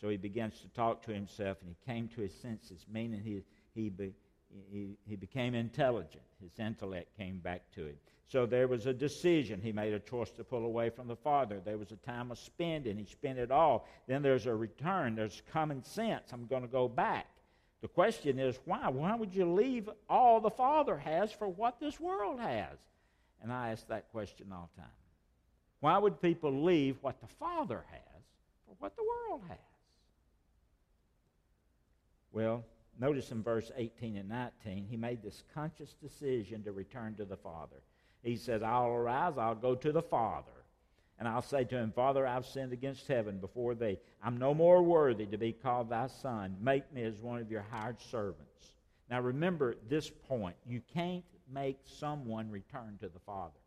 So 0.00 0.08
he 0.08 0.16
begins 0.16 0.58
to 0.60 0.68
talk 0.68 1.02
to 1.04 1.12
himself, 1.12 1.58
and 1.60 1.68
he 1.68 1.92
came 1.92 2.08
to 2.08 2.22
his 2.22 2.34
senses, 2.34 2.86
meaning 2.90 3.20
he, 3.22 3.42
he, 3.74 3.90
be, 3.90 4.14
he, 4.70 4.96
he 5.06 5.16
became 5.16 5.54
intelligent. 5.54 6.24
His 6.42 6.58
intellect 6.58 7.16
came 7.16 7.38
back 7.38 7.62
to 7.74 7.86
him. 7.86 7.96
So 8.26 8.46
there 8.46 8.68
was 8.68 8.86
a 8.86 8.92
decision. 8.92 9.60
He 9.60 9.72
made 9.72 9.92
a 9.92 9.98
choice 9.98 10.30
to 10.32 10.44
pull 10.44 10.64
away 10.64 10.90
from 10.90 11.08
the 11.08 11.16
Father. 11.16 11.60
There 11.64 11.78
was 11.78 11.90
a 11.90 11.96
time 11.96 12.30
of 12.30 12.38
spending. 12.38 12.96
He 12.96 13.04
spent 13.04 13.38
it 13.38 13.50
all. 13.50 13.88
Then 14.06 14.22
there's 14.22 14.46
a 14.46 14.54
return. 14.54 15.16
There's 15.16 15.42
common 15.52 15.82
sense. 15.82 16.32
I'm 16.32 16.46
going 16.46 16.62
to 16.62 16.68
go 16.68 16.88
back. 16.88 17.26
The 17.82 17.88
question 17.88 18.38
is, 18.38 18.58
why? 18.66 18.88
Why 18.88 19.16
would 19.16 19.34
you 19.34 19.52
leave 19.52 19.88
all 20.08 20.40
the 20.40 20.50
Father 20.50 20.96
has 20.98 21.32
for 21.32 21.48
what 21.48 21.80
this 21.80 21.98
world 21.98 22.38
has? 22.38 22.78
And 23.42 23.52
I 23.52 23.70
ask 23.70 23.88
that 23.88 24.10
question 24.12 24.48
all 24.52 24.70
the 24.76 24.82
time. 24.82 24.90
Why 25.80 25.98
would 25.98 26.20
people 26.20 26.62
leave 26.62 26.98
what 27.00 27.20
the 27.20 27.26
Father 27.26 27.84
has 27.90 28.22
for 28.66 28.74
what 28.78 28.94
the 28.96 29.02
world 29.02 29.42
has? 29.48 29.58
Well, 32.32 32.64
notice 33.00 33.30
in 33.32 33.42
verse 33.42 33.70
18 33.76 34.16
and 34.16 34.28
19, 34.28 34.86
he 34.88 34.96
made 34.96 35.22
this 35.22 35.42
conscious 35.54 35.94
decision 35.94 36.62
to 36.64 36.72
return 36.72 37.14
to 37.16 37.24
the 37.24 37.36
Father. 37.36 37.82
He 38.22 38.36
says, 38.36 38.62
I'll 38.62 38.88
arise, 38.88 39.38
I'll 39.38 39.54
go 39.54 39.74
to 39.74 39.92
the 39.92 40.02
Father. 40.02 40.52
And 41.18 41.28
I'll 41.28 41.42
say 41.42 41.64
to 41.64 41.76
him, 41.76 41.92
Father, 41.92 42.26
I've 42.26 42.46
sinned 42.46 42.72
against 42.72 43.06
heaven 43.06 43.38
before 43.38 43.74
thee. 43.74 43.98
I'm 44.22 44.38
no 44.38 44.54
more 44.54 44.82
worthy 44.82 45.26
to 45.26 45.36
be 45.36 45.52
called 45.52 45.90
thy 45.90 46.06
son. 46.06 46.56
Make 46.60 46.90
me 46.94 47.02
as 47.02 47.20
one 47.20 47.40
of 47.40 47.50
your 47.50 47.64
hired 47.70 48.00
servants. 48.00 48.72
Now 49.10 49.20
remember 49.20 49.76
this 49.88 50.08
point. 50.08 50.56
You 50.66 50.80
can't 50.94 51.24
make 51.52 51.78
someone 51.84 52.50
return 52.50 52.96
to 53.00 53.08
the 53.08 53.18
Father. 53.18 53.58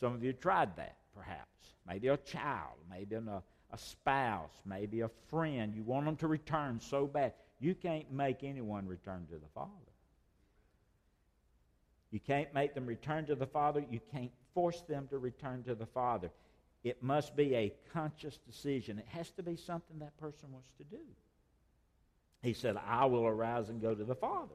Some 0.00 0.14
of 0.14 0.24
you 0.24 0.32
tried 0.32 0.74
that, 0.76 0.96
perhaps. 1.14 1.74
Maybe 1.86 2.08
a 2.08 2.16
child, 2.16 2.78
maybe 2.90 3.14
a, 3.14 3.42
a 3.72 3.78
spouse, 3.78 4.60
maybe 4.64 5.02
a 5.02 5.10
friend. 5.28 5.74
You 5.74 5.84
want 5.84 6.06
them 6.06 6.16
to 6.16 6.26
return 6.26 6.80
so 6.80 7.06
bad. 7.06 7.34
You 7.60 7.74
can't 7.74 8.10
make 8.10 8.42
anyone 8.42 8.86
return 8.86 9.26
to 9.30 9.34
the 9.34 9.48
Father. 9.54 9.70
You 12.10 12.18
can't 12.18 12.52
make 12.54 12.74
them 12.74 12.86
return 12.86 13.26
to 13.26 13.34
the 13.34 13.46
Father. 13.46 13.84
You 13.88 14.00
can't 14.12 14.32
force 14.54 14.80
them 14.88 15.06
to 15.10 15.18
return 15.18 15.62
to 15.64 15.74
the 15.74 15.86
Father. 15.86 16.30
It 16.82 17.02
must 17.02 17.36
be 17.36 17.54
a 17.54 17.72
conscious 17.92 18.38
decision. 18.38 18.98
It 18.98 19.06
has 19.08 19.30
to 19.32 19.42
be 19.42 19.56
something 19.56 19.98
that 19.98 20.16
person 20.18 20.50
wants 20.50 20.72
to 20.78 20.84
do. 20.84 21.02
He 22.42 22.54
said, 22.54 22.76
I 22.86 23.04
will 23.04 23.26
arise 23.26 23.68
and 23.68 23.82
go 23.82 23.94
to 23.94 24.04
the 24.04 24.14
Father. 24.14 24.54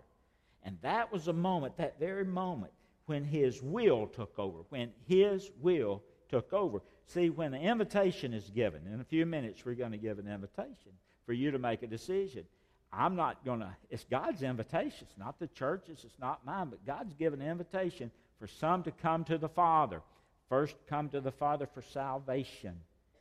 And 0.64 0.78
that 0.82 1.14
was 1.14 1.28
a 1.28 1.34
moment, 1.34 1.78
that 1.78 2.00
very 2.00 2.26
moment, 2.26 2.74
when 3.06 3.24
his 3.24 3.62
will 3.62 4.08
took 4.08 4.38
over, 4.40 4.60
when 4.70 4.92
his 5.08 5.52
will 5.62 6.02
took 6.28 6.52
over. 6.52 6.82
See, 7.06 7.30
when 7.30 7.54
an 7.54 7.62
invitation 7.62 8.34
is 8.34 8.50
given, 8.50 8.82
in 8.92 9.00
a 9.00 9.04
few 9.04 9.28
minutes 9.28 9.64
we're 9.64 9.76
going 9.76 9.92
to 9.92 9.98
give 9.98 10.18
an 10.18 10.28
invitation 10.28 10.94
for 11.28 11.34
you 11.34 11.52
to 11.52 11.60
make 11.60 11.84
a 11.84 11.88
decision. 11.88 12.46
I'm 12.92 13.16
not 13.16 13.44
going 13.44 13.60
to, 13.60 13.76
it's 13.90 14.06
God's 14.06 14.42
invitation. 14.42 15.08
It's 15.10 15.18
not 15.18 15.40
the 15.40 15.48
church's, 15.48 16.04
it's 16.04 16.20
not 16.20 16.46
mine, 16.46 16.70
but 16.70 16.86
God's 16.86 17.14
given 17.14 17.42
an 17.42 17.50
invitation 17.50 18.12
for 18.40 18.48
some 18.48 18.84
to 18.84 18.92
come 18.92 19.24
to 19.26 19.38
the 19.38 19.50
Father. 19.50 20.02
First, 20.50 20.76
come 20.88 21.10
to 21.10 21.22
the 21.22 21.32
Father 21.32 21.68
for 21.74 21.82
salvation. 21.82 22.76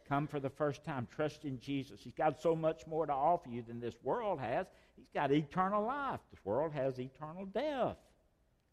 Come 0.09 0.27
for 0.27 0.39
the 0.39 0.51
first 0.51 0.85
time. 0.85 1.09
Trust 1.15 1.45
in 1.45 1.59
Jesus. 1.59 2.01
He's 2.03 2.13
got 2.13 2.41
so 2.41 2.55
much 2.55 2.87
more 2.87 3.07
to 3.07 3.13
offer 3.13 3.49
you 3.49 3.63
than 3.63 3.81
this 3.81 3.95
world 4.03 4.39
has. 4.41 4.67
He's 4.97 5.09
got 5.15 5.33
eternal 5.33 5.85
life. 5.85 6.21
This 6.31 6.45
world 6.45 6.73
has 6.73 7.01
eternal 7.01 7.47
death. 7.47 7.97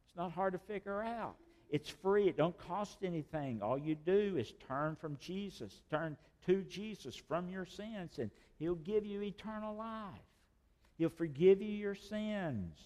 It's 0.05 0.17
not 0.17 0.33
hard 0.33 0.53
to 0.53 0.59
figure 0.59 1.01
out. 1.01 1.35
It's 1.69 1.89
free. 1.89 2.27
It 2.27 2.35
don't 2.35 2.57
cost 2.67 2.97
anything. 3.01 3.61
All 3.61 3.77
you 3.77 3.95
do 3.95 4.35
is 4.37 4.53
turn 4.67 4.97
from 4.97 5.17
Jesus, 5.17 5.81
turn 5.89 6.17
to 6.45 6.63
Jesus 6.63 7.15
from 7.15 7.49
your 7.49 7.65
sins, 7.65 8.19
and 8.19 8.29
He'll 8.59 8.75
give 8.75 9.05
you 9.05 9.21
eternal 9.21 9.75
life. 9.75 10.19
He'll 11.01 11.09
forgive 11.09 11.63
you 11.63 11.71
your 11.71 11.95
sins. 11.95 12.77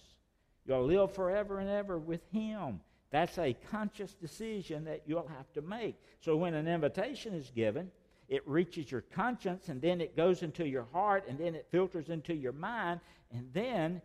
You'll 0.64 0.86
live 0.86 1.12
forever 1.12 1.58
and 1.58 1.68
ever 1.68 1.98
with 1.98 2.22
Him. 2.32 2.80
That's 3.10 3.36
a 3.36 3.54
conscious 3.70 4.14
decision 4.14 4.86
that 4.86 5.02
you'll 5.04 5.28
have 5.28 5.52
to 5.52 5.60
make. 5.60 5.96
So 6.22 6.34
when 6.34 6.54
an 6.54 6.66
invitation 6.66 7.34
is 7.34 7.50
given, 7.54 7.90
it 8.30 8.40
reaches 8.48 8.90
your 8.90 9.02
conscience, 9.02 9.68
and 9.68 9.82
then 9.82 10.00
it 10.00 10.16
goes 10.16 10.42
into 10.42 10.66
your 10.66 10.86
heart, 10.94 11.24
and 11.28 11.38
then 11.38 11.54
it 11.54 11.66
filters 11.70 12.08
into 12.08 12.34
your 12.34 12.54
mind, 12.54 13.00
and 13.34 13.50
then 13.52 14.00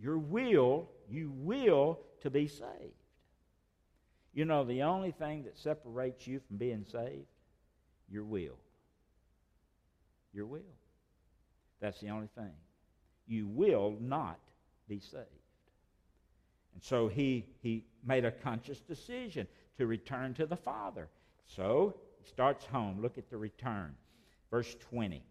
your 0.00 0.18
will, 0.18 0.88
you 1.10 1.32
will 1.38 1.98
to 2.20 2.30
be 2.30 2.46
saved. 2.46 3.02
You 4.32 4.44
know, 4.44 4.62
the 4.62 4.84
only 4.84 5.10
thing 5.10 5.42
that 5.42 5.58
separates 5.58 6.24
you 6.28 6.38
from 6.46 6.58
being 6.58 6.86
saved, 6.88 7.26
your 8.08 8.22
will. 8.22 8.58
Your 10.32 10.46
will. 10.46 10.60
That's 11.80 11.98
the 11.98 12.10
only 12.10 12.28
thing. 12.36 12.52
You 13.28 13.46
will 13.46 13.96
not 14.00 14.40
be 14.88 14.98
saved. 14.98 15.26
And 16.74 16.82
so 16.82 17.08
he, 17.08 17.44
he 17.60 17.84
made 18.04 18.24
a 18.24 18.30
conscious 18.30 18.80
decision 18.80 19.46
to 19.76 19.86
return 19.86 20.34
to 20.34 20.46
the 20.46 20.56
Father. 20.56 21.08
So 21.46 21.94
he 22.20 22.28
starts 22.28 22.64
home. 22.64 23.00
Look 23.00 23.18
at 23.18 23.30
the 23.30 23.36
return. 23.36 23.94
Verse 24.50 24.74
20. 24.90 25.22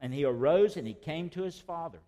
And 0.00 0.12
he 0.12 0.24
arose 0.24 0.76
and 0.76 0.86
he 0.86 0.94
came 0.94 1.30
to 1.30 1.42
his 1.42 1.58
father. 1.58 2.00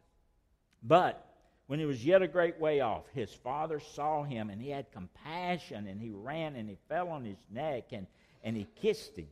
But 0.82 1.24
when 1.66 1.78
he 1.78 1.86
was 1.86 2.04
yet 2.04 2.22
a 2.22 2.28
great 2.28 2.58
way 2.58 2.80
off, 2.80 3.04
his 3.14 3.32
father 3.32 3.80
saw 3.80 4.22
him 4.24 4.50
and 4.50 4.60
he 4.60 4.70
had 4.70 4.90
compassion 4.92 5.86
and 5.86 6.00
he 6.00 6.10
ran 6.10 6.56
and 6.56 6.68
he 6.68 6.78
fell 6.88 7.08
on 7.08 7.24
his 7.24 7.38
neck 7.50 7.92
and, 7.92 8.06
and 8.42 8.56
he 8.56 8.66
kissed 8.80 9.16
him. 9.16 9.28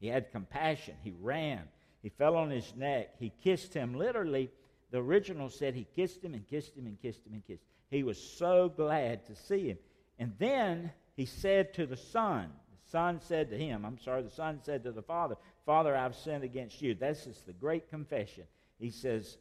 He 0.00 0.08
had 0.08 0.30
compassion. 0.30 0.94
He 1.02 1.12
ran. 1.20 1.62
He 2.08 2.14
fell 2.16 2.36
on 2.36 2.48
his 2.48 2.74
neck. 2.74 3.10
He 3.18 3.34
kissed 3.44 3.74
him. 3.74 3.92
Literally, 3.92 4.48
the 4.90 4.96
original 4.96 5.50
said 5.50 5.74
he 5.74 5.86
kissed 5.94 6.24
him 6.24 6.32
and 6.32 6.48
kissed 6.48 6.74
him 6.74 6.86
and 6.86 6.98
kissed 7.02 7.26
him 7.26 7.34
and 7.34 7.46
kissed. 7.46 7.64
He 7.90 8.02
was 8.02 8.18
so 8.18 8.72
glad 8.74 9.26
to 9.26 9.36
see 9.36 9.68
him. 9.68 9.78
And 10.18 10.32
then 10.38 10.90
he 11.16 11.26
said 11.26 11.74
to 11.74 11.84
the 11.84 11.98
son, 11.98 12.48
the 12.70 12.90
son 12.90 13.20
said 13.20 13.50
to 13.50 13.58
him, 13.58 13.84
I'm 13.84 13.98
sorry, 13.98 14.22
the 14.22 14.30
son 14.30 14.58
said 14.62 14.84
to 14.84 14.92
the 14.92 15.02
father, 15.02 15.36
Father, 15.66 15.94
I've 15.94 16.16
sinned 16.16 16.44
against 16.44 16.80
you. 16.80 16.94
That's 16.94 17.24
just 17.24 17.44
the 17.44 17.52
great 17.52 17.90
confession. 17.90 18.44
He 18.78 18.88
says, 18.88 19.36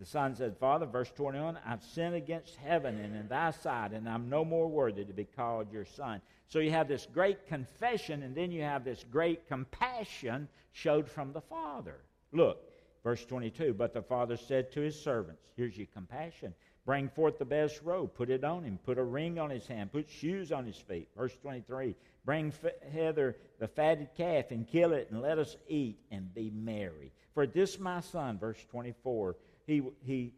the 0.00 0.04
son 0.04 0.34
said, 0.34 0.56
Father, 0.58 0.86
verse 0.86 1.12
21, 1.14 1.56
I've 1.64 1.84
sinned 1.84 2.16
against 2.16 2.56
heaven 2.56 2.98
and 2.98 3.14
in 3.14 3.28
thy 3.28 3.52
sight, 3.52 3.92
and 3.92 4.08
I'm 4.08 4.28
no 4.28 4.44
more 4.44 4.66
worthy 4.66 5.04
to 5.04 5.12
be 5.12 5.24
called 5.24 5.70
your 5.72 5.84
son. 5.84 6.20
So 6.48 6.58
you 6.58 6.72
have 6.72 6.88
this 6.88 7.06
great 7.14 7.46
confession, 7.46 8.24
and 8.24 8.34
then 8.34 8.50
you 8.50 8.62
have 8.62 8.82
this 8.82 9.04
great 9.08 9.46
compassion 9.46 10.48
showed 10.72 11.08
from 11.08 11.32
the 11.32 11.42
father. 11.42 12.00
Look, 12.32 12.62
verse 13.02 13.24
22, 13.24 13.74
but 13.74 13.92
the 13.92 14.02
father 14.02 14.36
said 14.36 14.72
to 14.72 14.80
his 14.80 15.00
servants, 15.00 15.42
Here's 15.56 15.76
your 15.76 15.86
compassion. 15.92 16.54
Bring 16.84 17.08
forth 17.10 17.38
the 17.38 17.44
best 17.44 17.82
robe, 17.82 18.14
put 18.14 18.30
it 18.30 18.44
on 18.44 18.64
him, 18.64 18.78
put 18.82 18.96
a 18.96 19.04
ring 19.04 19.38
on 19.38 19.50
his 19.50 19.66
hand, 19.66 19.92
put 19.92 20.08
shoes 20.08 20.52
on 20.52 20.64
his 20.64 20.76
feet. 20.76 21.08
Verse 21.14 21.36
23 21.42 21.94
Bring 22.24 22.52
hither 22.92 23.36
the 23.58 23.68
fatted 23.68 24.08
calf 24.16 24.50
and 24.50 24.66
kill 24.66 24.92
it, 24.92 25.08
and 25.10 25.20
let 25.20 25.38
us 25.38 25.56
eat 25.68 25.98
and 26.10 26.34
be 26.34 26.50
merry. 26.50 27.12
For 27.34 27.46
this 27.46 27.78
my 27.78 28.00
son, 28.00 28.38
verse 28.38 28.58
24, 28.70 29.36
he, 29.66 29.82
he, 30.02 30.32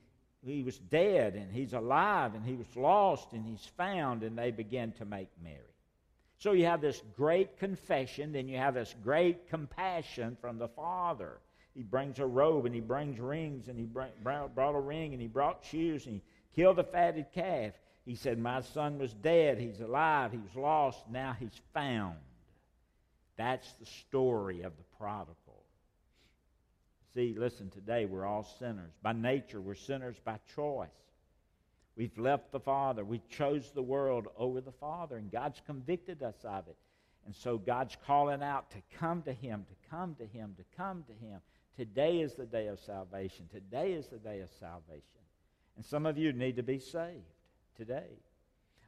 he 0.45 0.63
was 0.63 0.79
dead 0.79 1.35
and 1.35 1.53
he's 1.53 1.73
alive, 1.73 2.35
and 2.35 2.45
he 2.45 2.57
was 2.57 2.75
lost 2.75 3.33
and 3.33 3.47
he's 3.47 3.67
found, 3.77 4.23
and 4.23 4.37
they 4.37 4.51
began 4.51 4.93
to 4.93 5.05
make 5.05 5.29
merry. 5.43 5.57
So 6.39 6.53
you 6.53 6.67
have 6.67 6.81
this 6.81 7.01
great 7.17 7.59
confession, 7.59 8.33
then 8.33 8.49
you 8.49 8.57
have 8.57 8.75
this 8.75 8.95
great 9.05 9.49
compassion 9.49 10.37
from 10.41 10.59
the 10.59 10.69
Father. 10.69 11.39
He 11.81 11.85
brings 11.85 12.19
a 12.19 12.27
robe 12.27 12.67
and 12.67 12.75
he 12.75 12.83
brings 12.83 13.19
rings, 13.19 13.69
and 13.69 13.79
he 13.79 13.87
brought 13.87 14.75
a 14.75 14.81
ring 14.81 15.15
and 15.15 15.23
he 15.23 15.29
brought 15.29 15.65
shoes, 15.65 16.05
and 16.05 16.17
he 16.17 16.21
killed 16.55 16.79
a 16.79 16.85
fatted 16.85 17.33
calf. 17.35 17.73
He 18.05 18.17
said, 18.17 18.39
My 18.39 18.61
son 18.61 18.99
was 18.99 19.15
dead. 19.15 19.59
He's 19.59 19.81
alive. 19.81 20.31
He 20.31 20.37
was 20.37 20.55
lost. 20.55 20.99
Now 21.11 21.35
he's 21.41 21.59
found. 21.73 22.17
That's 23.39 23.73
the 23.81 23.87
story 23.87 24.61
of 24.61 24.77
the 24.77 24.83
prodigal. 24.99 25.65
See, 27.15 27.35
listen, 27.39 27.71
today 27.71 28.05
we're 28.05 28.27
all 28.27 28.47
sinners. 28.59 28.93
By 29.01 29.15
nature, 29.15 29.63
we're 29.63 29.75
sinners 29.75 30.17
by 30.23 30.39
choice. 30.55 30.89
We've 31.97 32.19
left 32.19 32.53
the 32.53 32.61
Father. 32.61 33.07
We 33.07 33.23
chose 33.31 33.71
the 33.71 33.81
world 33.81 34.29
over 34.37 34.61
the 34.61 34.71
Father, 34.71 35.17
and 35.17 35.33
God's 35.33 35.63
convicted 35.65 36.23
us 36.23 36.45
of 36.45 36.69
it. 36.69 36.77
And 37.25 37.35
so 37.35 37.57
God's 37.57 37.97
calling 38.07 38.43
out 38.43 38.71
to 38.73 38.99
come 38.99 39.23
to 39.23 39.33
Him, 39.33 39.65
to 39.67 39.89
come 39.91 40.15
to 40.17 40.27
Him, 40.27 40.55
to 40.59 40.65
come 40.77 41.05
to 41.05 41.27
Him. 41.27 41.41
Today 41.77 42.21
is 42.21 42.35
the 42.35 42.47
day 42.47 42.67
of 42.69 42.79
salvation. 42.81 43.49
Today 43.51 43.93
is 43.93 44.09
the 44.09 44.19
day 44.19 44.41
of 44.41 44.51
salvation. 44.59 45.03
And 45.77 45.85
some 45.85 46.07
of 46.07 46.19
you 46.19 46.33
need 46.33 46.57
to 46.57 46.63
be 46.63 46.79
saved 46.79 47.25
today. 47.77 48.11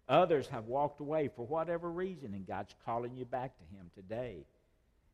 Others 0.08 0.48
have 0.48 0.66
walked 0.66 1.00
away 1.00 1.28
for 1.34 1.46
whatever 1.46 1.90
reason, 1.90 2.34
and 2.34 2.46
God's 2.46 2.74
calling 2.84 3.16
you 3.16 3.24
back 3.24 3.52
to 3.56 3.76
Him 3.76 3.90
today. 3.94 4.44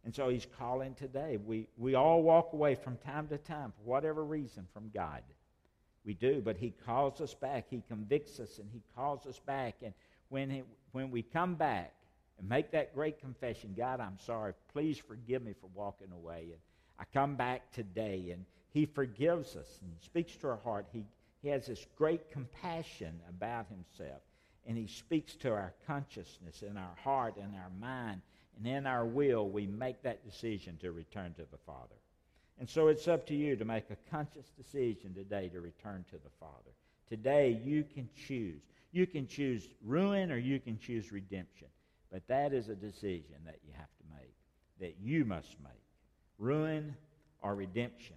And 0.05 0.15
so 0.15 0.29
He's 0.29 0.47
calling 0.59 0.95
today. 0.95 1.37
We, 1.37 1.69
we 1.77 1.95
all 1.95 2.23
walk 2.23 2.53
away 2.53 2.75
from 2.75 2.97
time 2.97 3.29
to 3.29 3.39
time 3.39 3.73
for 3.77 3.89
whatever 3.89 4.25
reason 4.25 4.67
from 4.73 4.91
God. 4.93 5.23
We 6.05 6.15
do, 6.15 6.41
but 6.43 6.57
He 6.57 6.71
calls 6.87 7.21
us 7.21 7.35
back. 7.35 7.67
He 7.69 7.83
convicts 7.87 8.41
us 8.41 8.59
and 8.59 8.69
He 8.73 8.83
calls 8.97 9.27
us 9.27 9.39
back. 9.39 9.77
And 9.83 9.93
when, 10.31 10.51
he, 10.51 10.63
when 10.93 11.11
we 11.11 11.23
come 11.23 11.55
back 11.55 11.93
and 12.39 12.49
make 12.49 12.71
that 12.73 12.95
great 12.95 13.21
confession, 13.21 13.75
God, 13.77 14.01
I'm 14.01 14.19
sorry. 14.19 14.55
Please 14.73 14.99
forgive 14.99 15.43
me 15.43 15.55
for 15.61 15.69
walking 15.75 16.13
away. 16.13 16.49
And 16.53 16.61
I 16.99 17.05
come 17.13 17.37
back 17.37 17.73
today, 17.73 18.31
and 18.33 18.45
He 18.71 18.87
forgives 18.87 19.57
us 19.57 19.79
and 19.83 19.93
speaks 20.01 20.37
to 20.37 20.49
our 20.49 20.57
heart. 20.57 20.87
He 20.93 21.05
he 21.43 21.49
has 21.49 21.67
this 21.67 21.87
great 21.97 22.31
compassion 22.31 23.21
about 23.29 23.67
himself. 23.69 24.23
And 24.67 24.77
he 24.77 24.87
speaks 24.87 25.35
to 25.37 25.51
our 25.51 25.73
consciousness 25.87 26.63
and 26.63 26.79
our 26.79 26.97
heart 27.03 27.37
and 27.37 27.55
our 27.55 27.71
mind. 27.81 28.21
And 28.57 28.67
in 28.67 28.87
our 28.87 29.07
will, 29.07 29.49
we 29.49 29.67
make 29.67 30.03
that 30.03 30.25
decision 30.29 30.77
to 30.79 30.93
return 30.93 31.35
to 31.35 31.47
the 31.51 31.59
Father. 31.59 31.95
And 32.59 32.69
so 32.69 32.89
it's 32.89 33.07
up 33.07 33.27
to 33.29 33.35
you 33.35 33.55
to 33.57 33.65
make 33.65 33.89
a 33.91 34.11
conscious 34.11 34.51
decision 34.51 35.15
today 35.15 35.49
to 35.49 35.61
return 35.61 36.05
to 36.11 36.17
the 36.17 36.31
Father. 36.41 36.73
Today, 37.09 37.61
you 37.65 37.85
can 37.85 38.09
choose. 38.27 38.61
You 38.91 39.07
can 39.07 39.27
choose 39.27 39.69
ruin 39.85 40.33
or 40.33 40.39
you 40.39 40.59
can 40.59 40.79
choose 40.79 41.13
redemption. 41.13 41.69
But 42.11 42.27
that 42.27 42.53
is 42.53 42.69
a 42.69 42.75
decision 42.75 43.37
that 43.47 43.61
you 43.65 43.73
have 43.77 43.87
to 43.87 44.05
make, 44.17 44.35
that 44.81 44.97
you 45.01 45.25
must 45.25 45.57
make. 45.63 45.88
Ruin 46.39 46.95
or 47.43 47.55
redemption. 47.55 48.17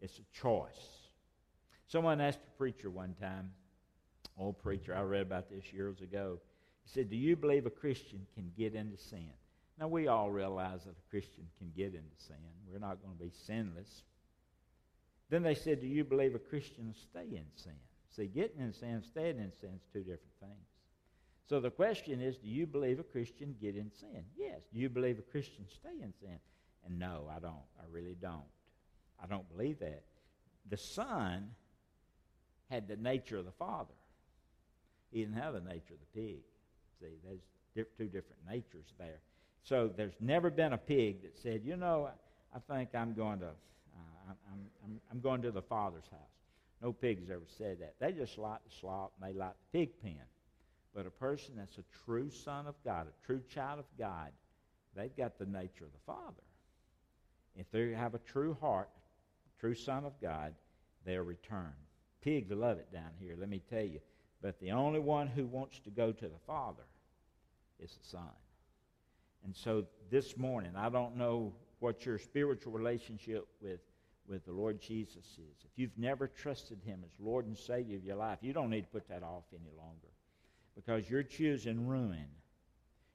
It's 0.00 0.18
a 0.18 0.40
choice. 0.40 0.70
Someone 1.86 2.20
asked 2.20 2.40
a 2.46 2.58
preacher 2.58 2.90
one 2.90 3.14
time, 3.20 3.52
old 4.38 4.58
preacher, 4.58 4.94
I 4.94 5.02
read 5.02 5.22
about 5.22 5.50
this 5.50 5.72
years 5.72 6.00
ago. 6.00 6.38
He 6.84 6.90
said, 6.90 7.10
Do 7.10 7.16
you 7.16 7.36
believe 7.36 7.66
a 7.66 7.70
Christian 7.70 8.26
can 8.34 8.50
get 8.56 8.74
into 8.74 8.96
sin? 8.98 9.30
Now, 9.78 9.88
we 9.88 10.08
all 10.08 10.30
realize 10.30 10.84
that 10.84 10.90
a 10.90 11.10
Christian 11.10 11.46
can 11.58 11.72
get 11.76 11.94
into 11.94 12.16
sin. 12.18 12.36
We're 12.70 12.78
not 12.78 13.02
going 13.02 13.16
to 13.16 13.24
be 13.24 13.32
sinless. 13.46 14.02
Then 15.30 15.42
they 15.42 15.54
said, 15.54 15.80
Do 15.80 15.86
you 15.86 16.04
believe 16.04 16.34
a 16.34 16.38
Christian 16.38 16.94
stay 16.94 17.26
in 17.30 17.46
sin? 17.54 17.72
See, 18.14 18.26
getting 18.26 18.60
in 18.60 18.72
sin, 18.72 19.02
staying 19.02 19.38
in 19.38 19.52
sin 19.52 19.70
is 19.74 19.86
two 19.92 20.00
different 20.00 20.38
things. 20.40 20.66
So 21.48 21.60
the 21.60 21.70
question 21.70 22.20
is, 22.20 22.36
do 22.36 22.48
you 22.48 22.66
believe 22.66 22.98
a 22.98 23.04
Christian 23.04 23.54
get 23.60 23.76
in 23.76 23.90
sin? 23.90 24.24
Yes. 24.36 24.60
Do 24.72 24.78
you 24.78 24.88
believe 24.88 25.18
a 25.18 25.30
Christian 25.30 25.66
stay 25.68 26.02
in 26.02 26.12
sin? 26.20 26.38
And 26.86 26.98
no, 26.98 27.28
I 27.34 27.38
don't. 27.38 27.54
I 27.78 27.84
really 27.90 28.16
don't. 28.20 28.42
I 29.22 29.26
don't 29.26 29.48
believe 29.48 29.78
that. 29.80 30.02
The 30.68 30.76
Son 30.76 31.50
had 32.70 32.88
the 32.88 32.96
nature 32.96 33.38
of 33.38 33.44
the 33.44 33.52
Father. 33.52 33.94
He 35.10 35.20
didn't 35.20 35.36
have 35.36 35.54
the 35.54 35.60
nature 35.60 35.94
of 35.94 36.00
the 36.00 36.20
pig. 36.20 36.40
See, 37.00 37.06
there's 37.74 37.86
two 37.98 38.06
different 38.06 38.40
natures 38.48 38.94
there. 38.98 39.20
So 39.62 39.90
there's 39.94 40.14
never 40.20 40.50
been 40.50 40.72
a 40.72 40.78
pig 40.78 41.22
that 41.22 41.38
said, 41.38 41.62
you 41.64 41.76
know, 41.76 42.10
I 42.54 42.74
think 42.74 42.90
I'm 42.94 43.14
going 43.14 43.40
to, 43.40 43.46
uh, 43.46 44.32
I'm, 44.50 44.58
I'm, 44.84 45.00
I'm 45.10 45.20
going 45.20 45.42
to 45.42 45.50
the 45.50 45.62
Father's 45.62 46.08
house. 46.10 46.20
No 46.80 46.92
pig's 46.92 47.30
ever 47.30 47.44
said 47.58 47.78
that. 47.80 47.94
They 48.00 48.12
just 48.12 48.38
like 48.38 48.58
the 48.64 48.74
slop 48.80 49.12
and 49.20 49.30
they 49.30 49.38
like 49.38 49.52
the 49.52 49.78
pig 49.78 49.90
pen. 50.02 50.16
But 50.94 51.06
a 51.06 51.10
person 51.10 51.54
that's 51.56 51.78
a 51.78 51.84
true 52.04 52.30
son 52.30 52.66
of 52.66 52.74
God, 52.84 53.06
a 53.06 53.26
true 53.26 53.40
child 53.48 53.78
of 53.78 53.84
God, 53.98 54.32
they've 54.96 55.16
got 55.16 55.38
the 55.38 55.46
nature 55.46 55.84
of 55.84 55.92
the 55.92 56.04
Father. 56.04 56.42
If 57.56 57.70
they 57.70 57.92
have 57.92 58.14
a 58.14 58.18
true 58.18 58.56
heart, 58.60 58.88
true 59.58 59.74
son 59.74 60.04
of 60.04 60.20
God, 60.20 60.54
they'll 61.04 61.22
return. 61.22 61.72
Pigs 62.20 62.50
love 62.50 62.78
it 62.78 62.92
down 62.92 63.10
here, 63.18 63.36
let 63.38 63.48
me 63.48 63.60
tell 63.70 63.84
you. 63.84 64.00
But 64.40 64.58
the 64.60 64.72
only 64.72 65.00
one 65.00 65.28
who 65.28 65.46
wants 65.46 65.78
to 65.80 65.90
go 65.90 66.12
to 66.12 66.28
the 66.28 66.38
Father 66.46 66.82
is 67.78 67.92
the 67.92 68.04
Son. 68.04 68.30
And 69.44 69.54
so 69.54 69.84
this 70.10 70.36
morning, 70.36 70.72
I 70.76 70.88
don't 70.88 71.16
know 71.16 71.52
what 71.80 72.06
your 72.06 72.18
spiritual 72.18 72.72
relationship 72.72 73.46
with, 73.60 73.80
with 74.28 74.44
the 74.44 74.52
Lord 74.52 74.80
Jesus 74.80 75.24
is. 75.24 75.64
If 75.64 75.70
you've 75.76 75.96
never 75.96 76.28
trusted 76.28 76.78
Him 76.84 77.00
as 77.04 77.10
Lord 77.18 77.46
and 77.46 77.56
Savior 77.56 77.96
of 77.96 78.04
your 78.04 78.16
life, 78.16 78.38
you 78.40 78.52
don't 78.52 78.70
need 78.70 78.82
to 78.82 78.90
put 78.90 79.08
that 79.08 79.22
off 79.22 79.44
any 79.52 79.70
longer 79.76 80.08
because 80.74 81.10
you're 81.10 81.22
choosing 81.22 81.86
ruin. 81.86 82.26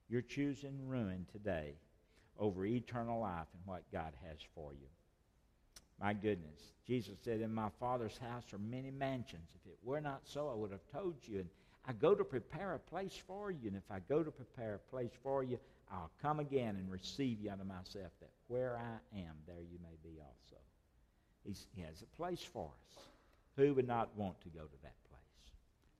You're 0.09 0.21
choosing 0.21 0.87
ruin 0.87 1.25
today 1.31 1.75
over 2.39 2.65
eternal 2.65 3.21
life 3.21 3.47
and 3.53 3.61
what 3.65 3.83
God 3.91 4.13
has 4.27 4.37
for 4.55 4.73
you. 4.73 4.87
My 5.99 6.13
goodness. 6.13 6.61
Jesus 6.85 7.17
said, 7.23 7.41
In 7.41 7.53
my 7.53 7.69
Father's 7.79 8.17
house 8.17 8.53
are 8.53 8.59
many 8.59 8.91
mansions. 8.91 9.49
If 9.55 9.71
it 9.71 9.77
were 9.83 10.01
not 10.01 10.21
so, 10.23 10.49
I 10.49 10.55
would 10.55 10.71
have 10.71 10.85
told 10.93 11.15
you. 11.23 11.39
And 11.39 11.49
I 11.85 11.93
go 11.93 12.13
to 12.13 12.23
prepare 12.23 12.75
a 12.75 12.79
place 12.79 13.19
for 13.25 13.51
you. 13.51 13.67
And 13.67 13.75
if 13.75 13.89
I 13.89 13.99
go 14.07 14.23
to 14.23 14.31
prepare 14.31 14.75
a 14.75 14.89
place 14.91 15.11
for 15.23 15.43
you, 15.43 15.57
I'll 15.91 16.11
come 16.21 16.39
again 16.39 16.75
and 16.75 16.91
receive 16.91 17.39
you 17.41 17.51
unto 17.51 17.63
myself, 17.63 18.11
that 18.19 18.29
where 18.47 18.77
I 18.77 19.17
am, 19.17 19.35
there 19.47 19.61
you 19.61 19.79
may 19.81 19.97
be 20.03 20.19
also. 20.19 20.61
He's, 21.45 21.65
he 21.75 21.81
has 21.81 22.01
a 22.01 22.17
place 22.17 22.41
for 22.41 22.69
us. 22.69 23.03
Who 23.55 23.73
would 23.73 23.87
not 23.87 24.15
want 24.15 24.39
to 24.41 24.49
go 24.49 24.61
to 24.61 24.81
that 24.83 24.95
place? 25.09 25.17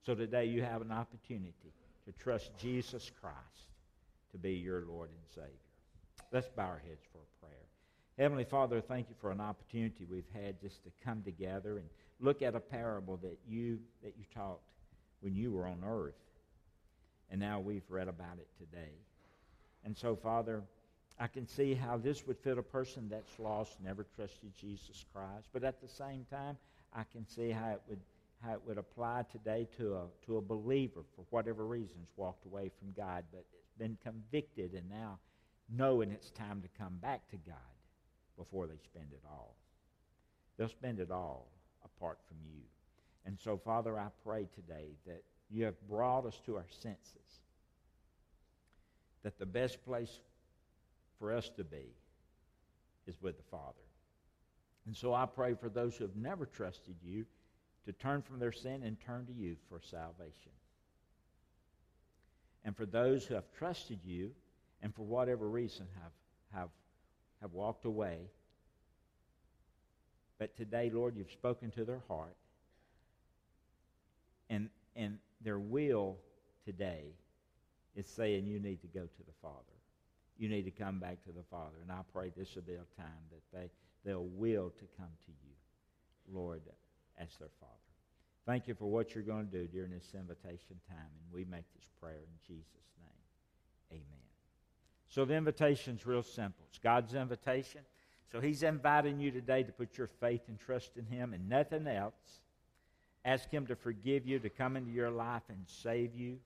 So 0.04 0.14
today 0.14 0.44
you 0.44 0.62
have 0.62 0.82
an 0.82 0.92
opportunity 0.92 1.72
to 2.04 2.12
trust 2.12 2.50
Jesus 2.58 3.10
Christ 3.20 3.68
to 4.30 4.38
be 4.38 4.52
your 4.52 4.84
Lord 4.86 5.10
and 5.10 5.18
Savior. 5.34 5.67
Let's 6.30 6.48
bow 6.48 6.64
our 6.64 6.82
heads 6.86 7.00
for 7.10 7.18
a 7.18 7.46
prayer. 7.46 7.64
Heavenly 8.18 8.44
Father, 8.44 8.82
thank 8.82 9.08
you 9.08 9.14
for 9.18 9.30
an 9.30 9.40
opportunity 9.40 10.04
we've 10.04 10.28
had 10.34 10.60
just 10.60 10.84
to 10.84 10.90
come 11.02 11.22
together 11.22 11.78
and 11.78 11.88
look 12.20 12.42
at 12.42 12.54
a 12.54 12.60
parable 12.60 13.16
that 13.18 13.38
you 13.48 13.78
that 14.02 14.14
you 14.18 14.24
taught 14.34 14.60
when 15.20 15.34
you 15.34 15.52
were 15.52 15.66
on 15.66 15.82
earth. 15.86 16.18
And 17.30 17.40
now 17.40 17.60
we've 17.60 17.88
read 17.88 18.08
about 18.08 18.38
it 18.38 18.48
today. 18.58 18.92
And 19.84 19.96
so, 19.96 20.16
Father, 20.16 20.62
I 21.18 21.28
can 21.28 21.46
see 21.46 21.72
how 21.74 21.96
this 21.96 22.26
would 22.26 22.38
fit 22.38 22.58
a 22.58 22.62
person 22.62 23.08
that's 23.08 23.38
lost, 23.38 23.76
never 23.82 24.04
trusted 24.14 24.52
Jesus 24.60 25.04
Christ. 25.12 25.48
But 25.52 25.64
at 25.64 25.80
the 25.80 25.88
same 25.88 26.26
time, 26.30 26.58
I 26.94 27.04
can 27.10 27.26
see 27.26 27.50
how 27.50 27.70
it 27.70 27.82
would 27.88 28.00
how 28.42 28.52
it 28.52 28.60
would 28.66 28.78
apply 28.78 29.24
today 29.32 29.66
to 29.78 29.94
a 29.94 30.02
to 30.26 30.36
a 30.36 30.42
believer 30.42 31.00
for 31.16 31.24
whatever 31.30 31.64
reasons 31.64 32.08
walked 32.16 32.44
away 32.44 32.70
from 32.78 32.92
God, 32.94 33.24
but 33.32 33.46
been 33.78 33.96
convicted 34.04 34.74
and 34.74 34.90
now 34.90 35.18
knowing 35.68 36.10
it's 36.10 36.30
time 36.30 36.62
to 36.62 36.68
come 36.82 36.96
back 37.00 37.28
to 37.30 37.36
God 37.36 37.56
before 38.36 38.66
they 38.66 38.78
spend 38.84 39.12
it 39.12 39.22
all. 39.28 39.56
They'll 40.56 40.68
spend 40.68 41.00
it 41.00 41.10
all 41.10 41.48
apart 41.84 42.18
from 42.26 42.38
you. 42.44 42.62
And 43.26 43.38
so, 43.38 43.58
Father, 43.58 43.98
I 43.98 44.08
pray 44.24 44.48
today 44.54 44.92
that 45.06 45.22
you 45.50 45.64
have 45.64 45.80
brought 45.88 46.26
us 46.26 46.40
to 46.46 46.56
our 46.56 46.66
senses 46.70 47.40
that 49.22 49.38
the 49.38 49.46
best 49.46 49.84
place 49.84 50.20
for 51.18 51.32
us 51.32 51.50
to 51.56 51.64
be 51.64 51.94
is 53.06 53.20
with 53.20 53.36
the 53.36 53.42
Father. 53.50 53.74
And 54.86 54.96
so 54.96 55.12
I 55.12 55.26
pray 55.26 55.54
for 55.54 55.68
those 55.68 55.96
who 55.96 56.04
have 56.04 56.16
never 56.16 56.46
trusted 56.46 56.96
you 57.02 57.26
to 57.84 57.92
turn 57.92 58.22
from 58.22 58.38
their 58.38 58.52
sin 58.52 58.82
and 58.84 58.96
turn 59.00 59.26
to 59.26 59.32
you 59.32 59.56
for 59.68 59.80
salvation. 59.80 60.52
And 62.64 62.76
for 62.76 62.86
those 62.86 63.24
who 63.24 63.34
have 63.34 63.50
trusted 63.58 64.00
you 64.04 64.30
and 64.82 64.94
for 64.94 65.02
whatever 65.02 65.48
reason 65.48 65.86
have, 66.02 66.12
have, 66.60 66.68
have 67.40 67.52
walked 67.52 67.84
away, 67.84 68.18
but 70.38 70.56
today, 70.56 70.90
Lord, 70.92 71.16
you've 71.16 71.32
spoken 71.32 71.70
to 71.72 71.84
their 71.84 72.02
heart. 72.08 72.36
And, 74.50 74.70
and 74.94 75.18
their 75.42 75.58
will 75.58 76.16
today 76.64 77.04
is 77.96 78.06
saying 78.06 78.46
you 78.46 78.60
need 78.60 78.80
to 78.82 78.86
go 78.86 79.02
to 79.02 79.22
the 79.26 79.32
Father. 79.42 79.54
You 80.38 80.48
need 80.48 80.62
to 80.62 80.70
come 80.70 81.00
back 81.00 81.24
to 81.24 81.32
the 81.32 81.42
Father. 81.50 81.76
And 81.82 81.90
I 81.90 82.00
pray 82.12 82.30
this 82.36 82.54
will 82.54 82.62
be 82.62 82.74
a 82.74 83.00
time 83.00 83.26
that 83.30 83.42
they, 83.52 83.70
they'll 84.04 84.24
will 84.24 84.70
to 84.70 84.84
come 84.96 85.10
to 85.26 85.32
you, 85.32 85.54
Lord, 86.32 86.62
as 87.18 87.28
their 87.38 87.50
Father. 87.60 87.72
Thank 88.46 88.68
you 88.68 88.74
for 88.74 88.86
what 88.86 89.14
you're 89.14 89.24
going 89.24 89.46
to 89.46 89.52
do 89.52 89.66
during 89.66 89.90
this 89.90 90.14
invitation 90.14 90.80
time. 90.88 91.10
And 91.20 91.34
we 91.34 91.44
make 91.44 91.64
this 91.74 91.90
prayer 92.00 92.22
in 92.22 92.54
Jesus' 92.54 92.94
name. 92.98 94.00
Amen. 94.00 94.27
So 95.18 95.24
the 95.24 95.34
invitation's 95.34 96.06
real 96.06 96.22
simple. 96.22 96.64
It's 96.68 96.78
God's 96.78 97.12
invitation. 97.12 97.80
So 98.30 98.40
he's 98.40 98.62
inviting 98.62 99.18
you 99.18 99.32
today 99.32 99.64
to 99.64 99.72
put 99.72 99.98
your 99.98 100.06
faith 100.06 100.42
and 100.46 100.56
trust 100.60 100.92
in 100.96 101.06
him 101.06 101.34
and 101.34 101.48
nothing 101.48 101.88
else. 101.88 102.14
Ask 103.24 103.50
him 103.50 103.66
to 103.66 103.74
forgive 103.74 104.28
you, 104.28 104.38
to 104.38 104.48
come 104.48 104.76
into 104.76 104.92
your 104.92 105.10
life 105.10 105.42
and 105.48 105.64
save 105.66 106.14
you 106.14 106.38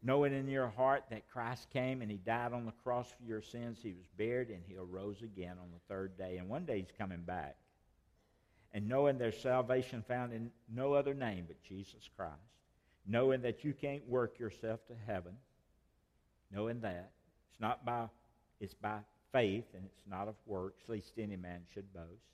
knowing 0.00 0.32
in 0.32 0.46
your 0.46 0.68
heart 0.68 1.02
that 1.10 1.28
Christ 1.28 1.68
came 1.72 2.02
and 2.02 2.10
he 2.10 2.18
died 2.18 2.52
on 2.52 2.66
the 2.66 2.72
cross 2.84 3.08
for 3.08 3.24
your 3.24 3.42
sins, 3.42 3.80
he 3.82 3.92
was 3.92 4.06
buried, 4.16 4.48
and 4.48 4.62
he 4.68 4.76
arose 4.76 5.22
again 5.22 5.56
on 5.60 5.70
the 5.72 5.94
third 5.94 6.16
day. 6.16 6.36
And 6.36 6.48
one 6.48 6.64
day 6.64 6.78
he's 6.78 6.96
coming 6.96 7.22
back. 7.22 7.56
And 8.72 8.88
knowing 8.88 9.18
there's 9.18 9.40
salvation 9.40 10.04
found 10.06 10.32
in 10.32 10.52
no 10.72 10.94
other 10.94 11.14
name 11.14 11.46
but 11.48 11.60
Jesus 11.64 12.08
Christ. 12.16 12.36
Knowing 13.06 13.42
that 13.42 13.64
you 13.64 13.72
can't 13.74 14.08
work 14.08 14.38
yourself 14.38 14.86
to 14.86 14.94
heaven. 15.06 15.32
Knowing 16.50 16.80
that. 16.80 17.12
It's 17.50 17.60
not 17.60 17.84
by 17.84 18.08
it's 18.60 18.74
by 18.74 18.98
faith 19.32 19.64
and 19.74 19.84
it's 19.84 20.02
not 20.08 20.28
of 20.28 20.34
works, 20.46 20.82
lest 20.88 21.12
any 21.18 21.36
man 21.36 21.62
should 21.72 21.92
boast. 21.94 22.30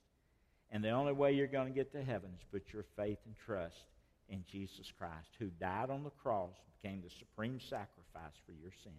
And 0.71 0.83
the 0.83 0.91
only 0.91 1.13
way 1.13 1.33
you're 1.33 1.47
going 1.47 1.69
to 1.69 1.75
get 1.75 1.93
to 1.93 2.03
heaven 2.03 2.31
is 2.37 2.45
put 2.51 2.73
your 2.73 2.85
faith 2.97 3.19
and 3.27 3.35
trust 3.37 3.85
in 4.29 4.45
Jesus 4.51 4.93
Christ, 4.99 5.29
who 5.39 5.47
died 5.61 5.91
on 5.91 6.03
the 6.03 6.11
cross, 6.11 6.55
became 6.83 7.01
the 7.01 7.11
supreme 7.11 7.61
sacrifice 7.61 8.35
for 8.45 8.53
your 8.61 8.73
sins. 8.83 8.95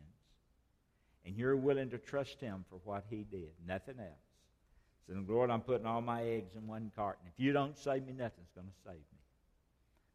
And 1.25 1.35
you're 1.35 1.57
willing 1.57 1.89
to 1.89 1.97
trust 1.97 2.39
him 2.39 2.63
for 2.69 2.79
what 2.85 3.03
he 3.09 3.25
did, 3.29 3.51
nothing 3.67 3.99
else. 3.99 4.27
So, 5.07 5.13
Lord, 5.27 5.49
I'm 5.49 5.61
putting 5.61 5.85
all 5.85 6.01
my 6.01 6.23
eggs 6.23 6.55
in 6.55 6.67
one 6.67 6.91
carton. 6.95 7.25
If 7.27 7.39
you 7.39 7.51
don't 7.51 7.77
save 7.77 8.05
me, 8.05 8.13
nothing's 8.13 8.51
going 8.55 8.67
to 8.67 8.73
save 8.85 8.95
me. 8.95 9.19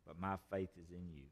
But 0.07 0.19
my 0.19 0.37
faith 0.51 0.71
is 0.83 0.91
in 0.91 1.09
you. 1.15 1.25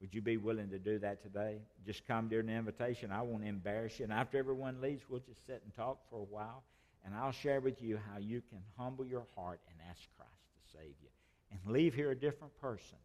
Would 0.00 0.14
you 0.14 0.22
be 0.22 0.38
willing 0.38 0.70
to 0.70 0.78
do 0.78 0.98
that 1.00 1.22
today? 1.22 1.58
Just 1.84 2.06
come 2.06 2.28
during 2.28 2.46
the 2.46 2.54
invitation. 2.54 3.12
I 3.12 3.22
won't 3.22 3.44
embarrass 3.44 3.98
you. 3.98 4.04
And 4.04 4.12
after 4.12 4.38
everyone 4.38 4.80
leaves, 4.80 5.02
we'll 5.08 5.20
just 5.20 5.46
sit 5.46 5.60
and 5.64 5.74
talk 5.74 5.98
for 6.08 6.20
a 6.20 6.24
while. 6.24 6.62
And 7.04 7.14
I'll 7.14 7.32
share 7.32 7.60
with 7.60 7.82
you 7.82 7.98
how 8.10 8.18
you 8.18 8.42
can 8.48 8.60
humble 8.78 9.04
your 9.04 9.26
heart 9.36 9.60
and 9.68 9.76
ask 9.90 10.00
Christ 10.16 10.32
to 10.54 10.78
save 10.78 10.94
you 11.02 11.08
and 11.50 11.72
leave 11.72 11.94
here 11.94 12.10
a 12.10 12.16
different 12.16 12.58
person, 12.60 12.98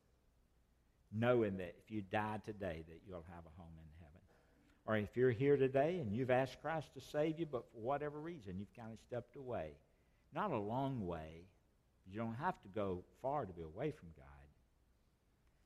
knowing 1.11 1.57
that 1.57 1.75
if 1.83 1.91
you 1.91 2.01
die 2.01 2.39
today, 2.45 2.83
that 2.87 3.01
you'll 3.07 3.25
have 3.33 3.43
a 3.45 3.61
home 3.61 3.73
in 3.77 3.89
heaven. 3.99 4.21
Or 4.85 4.97
if 4.97 5.17
you're 5.17 5.31
here 5.31 5.57
today 5.57 5.99
and 5.99 6.15
you've 6.15 6.31
asked 6.31 6.61
Christ 6.61 6.93
to 6.93 7.01
save 7.01 7.39
you, 7.39 7.45
but 7.45 7.65
for 7.71 7.79
whatever 7.79 8.19
reason 8.19 8.55
you've 8.57 8.75
kind 8.75 8.91
of 8.93 8.99
stepped 9.07 9.35
away, 9.35 9.71
not 10.33 10.51
a 10.51 10.57
long 10.57 11.07
way. 11.07 11.45
You 12.11 12.19
don't 12.19 12.35
have 12.35 12.61
to 12.61 12.67
go 12.67 13.03
far 13.21 13.45
to 13.45 13.53
be 13.53 13.63
away 13.63 13.91
from 13.91 14.09
God. 14.15 14.25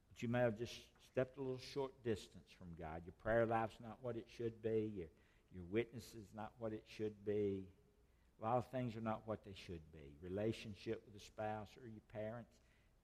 But 0.10 0.22
you 0.22 0.30
may 0.30 0.40
have 0.40 0.58
just 0.58 0.74
stepped 1.20 1.38
a 1.38 1.42
little 1.42 1.60
short 1.74 1.92
distance 2.06 2.48
from 2.58 2.68
God. 2.80 3.02
Your 3.06 3.14
prayer 3.22 3.46
life's 3.46 3.76
not 3.84 3.98
what 4.02 4.16
it 4.16 4.26
should 4.38 4.54
be. 4.64 4.90
Your, 4.96 5.08
your 5.54 5.66
witness 5.70 6.06
is 6.18 6.28
not 6.34 6.54
what 6.60 6.72
it 6.72 6.86
should 6.88 7.14
be. 7.26 7.68
A 8.42 8.46
lot 8.46 8.56
of 8.56 8.72
things 8.72 8.96
are 8.96 9.02
not 9.02 9.24
what 9.26 9.40
they 9.46 9.52
should 9.54 9.82
be. 9.92 10.16
Relationship 10.24 11.04
with 11.06 11.22
a 11.22 11.26
spouse 11.26 11.68
or 11.84 11.90
your 11.90 12.08
parents, 12.14 12.52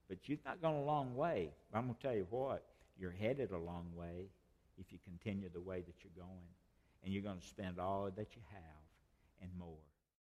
but 0.08 0.30
you've 0.30 0.46
not 0.46 0.62
gone 0.62 0.76
a 0.76 0.84
long 0.86 1.14
way. 1.18 1.50
I'm 1.74 1.88
going 1.88 1.96
to 1.96 2.02
tell 2.02 2.16
you 2.16 2.26
what, 2.30 2.64
you're 2.98 3.12
headed 3.12 3.52
a 3.52 3.58
long 3.58 3.88
way 3.94 4.30
if 4.78 4.94
you 4.94 5.00
continue 5.04 5.50
the 5.54 5.60
way 5.60 5.82
that 5.82 5.96
you're 6.02 6.26
going. 6.26 6.48
And 7.04 7.14
you're 7.14 7.22
going 7.22 7.40
to 7.42 7.46
spend 7.46 7.80
all 7.80 8.06
that 8.16 8.30
you 8.34 8.42
have 8.50 9.42
and 9.42 9.52
more. 9.60 9.84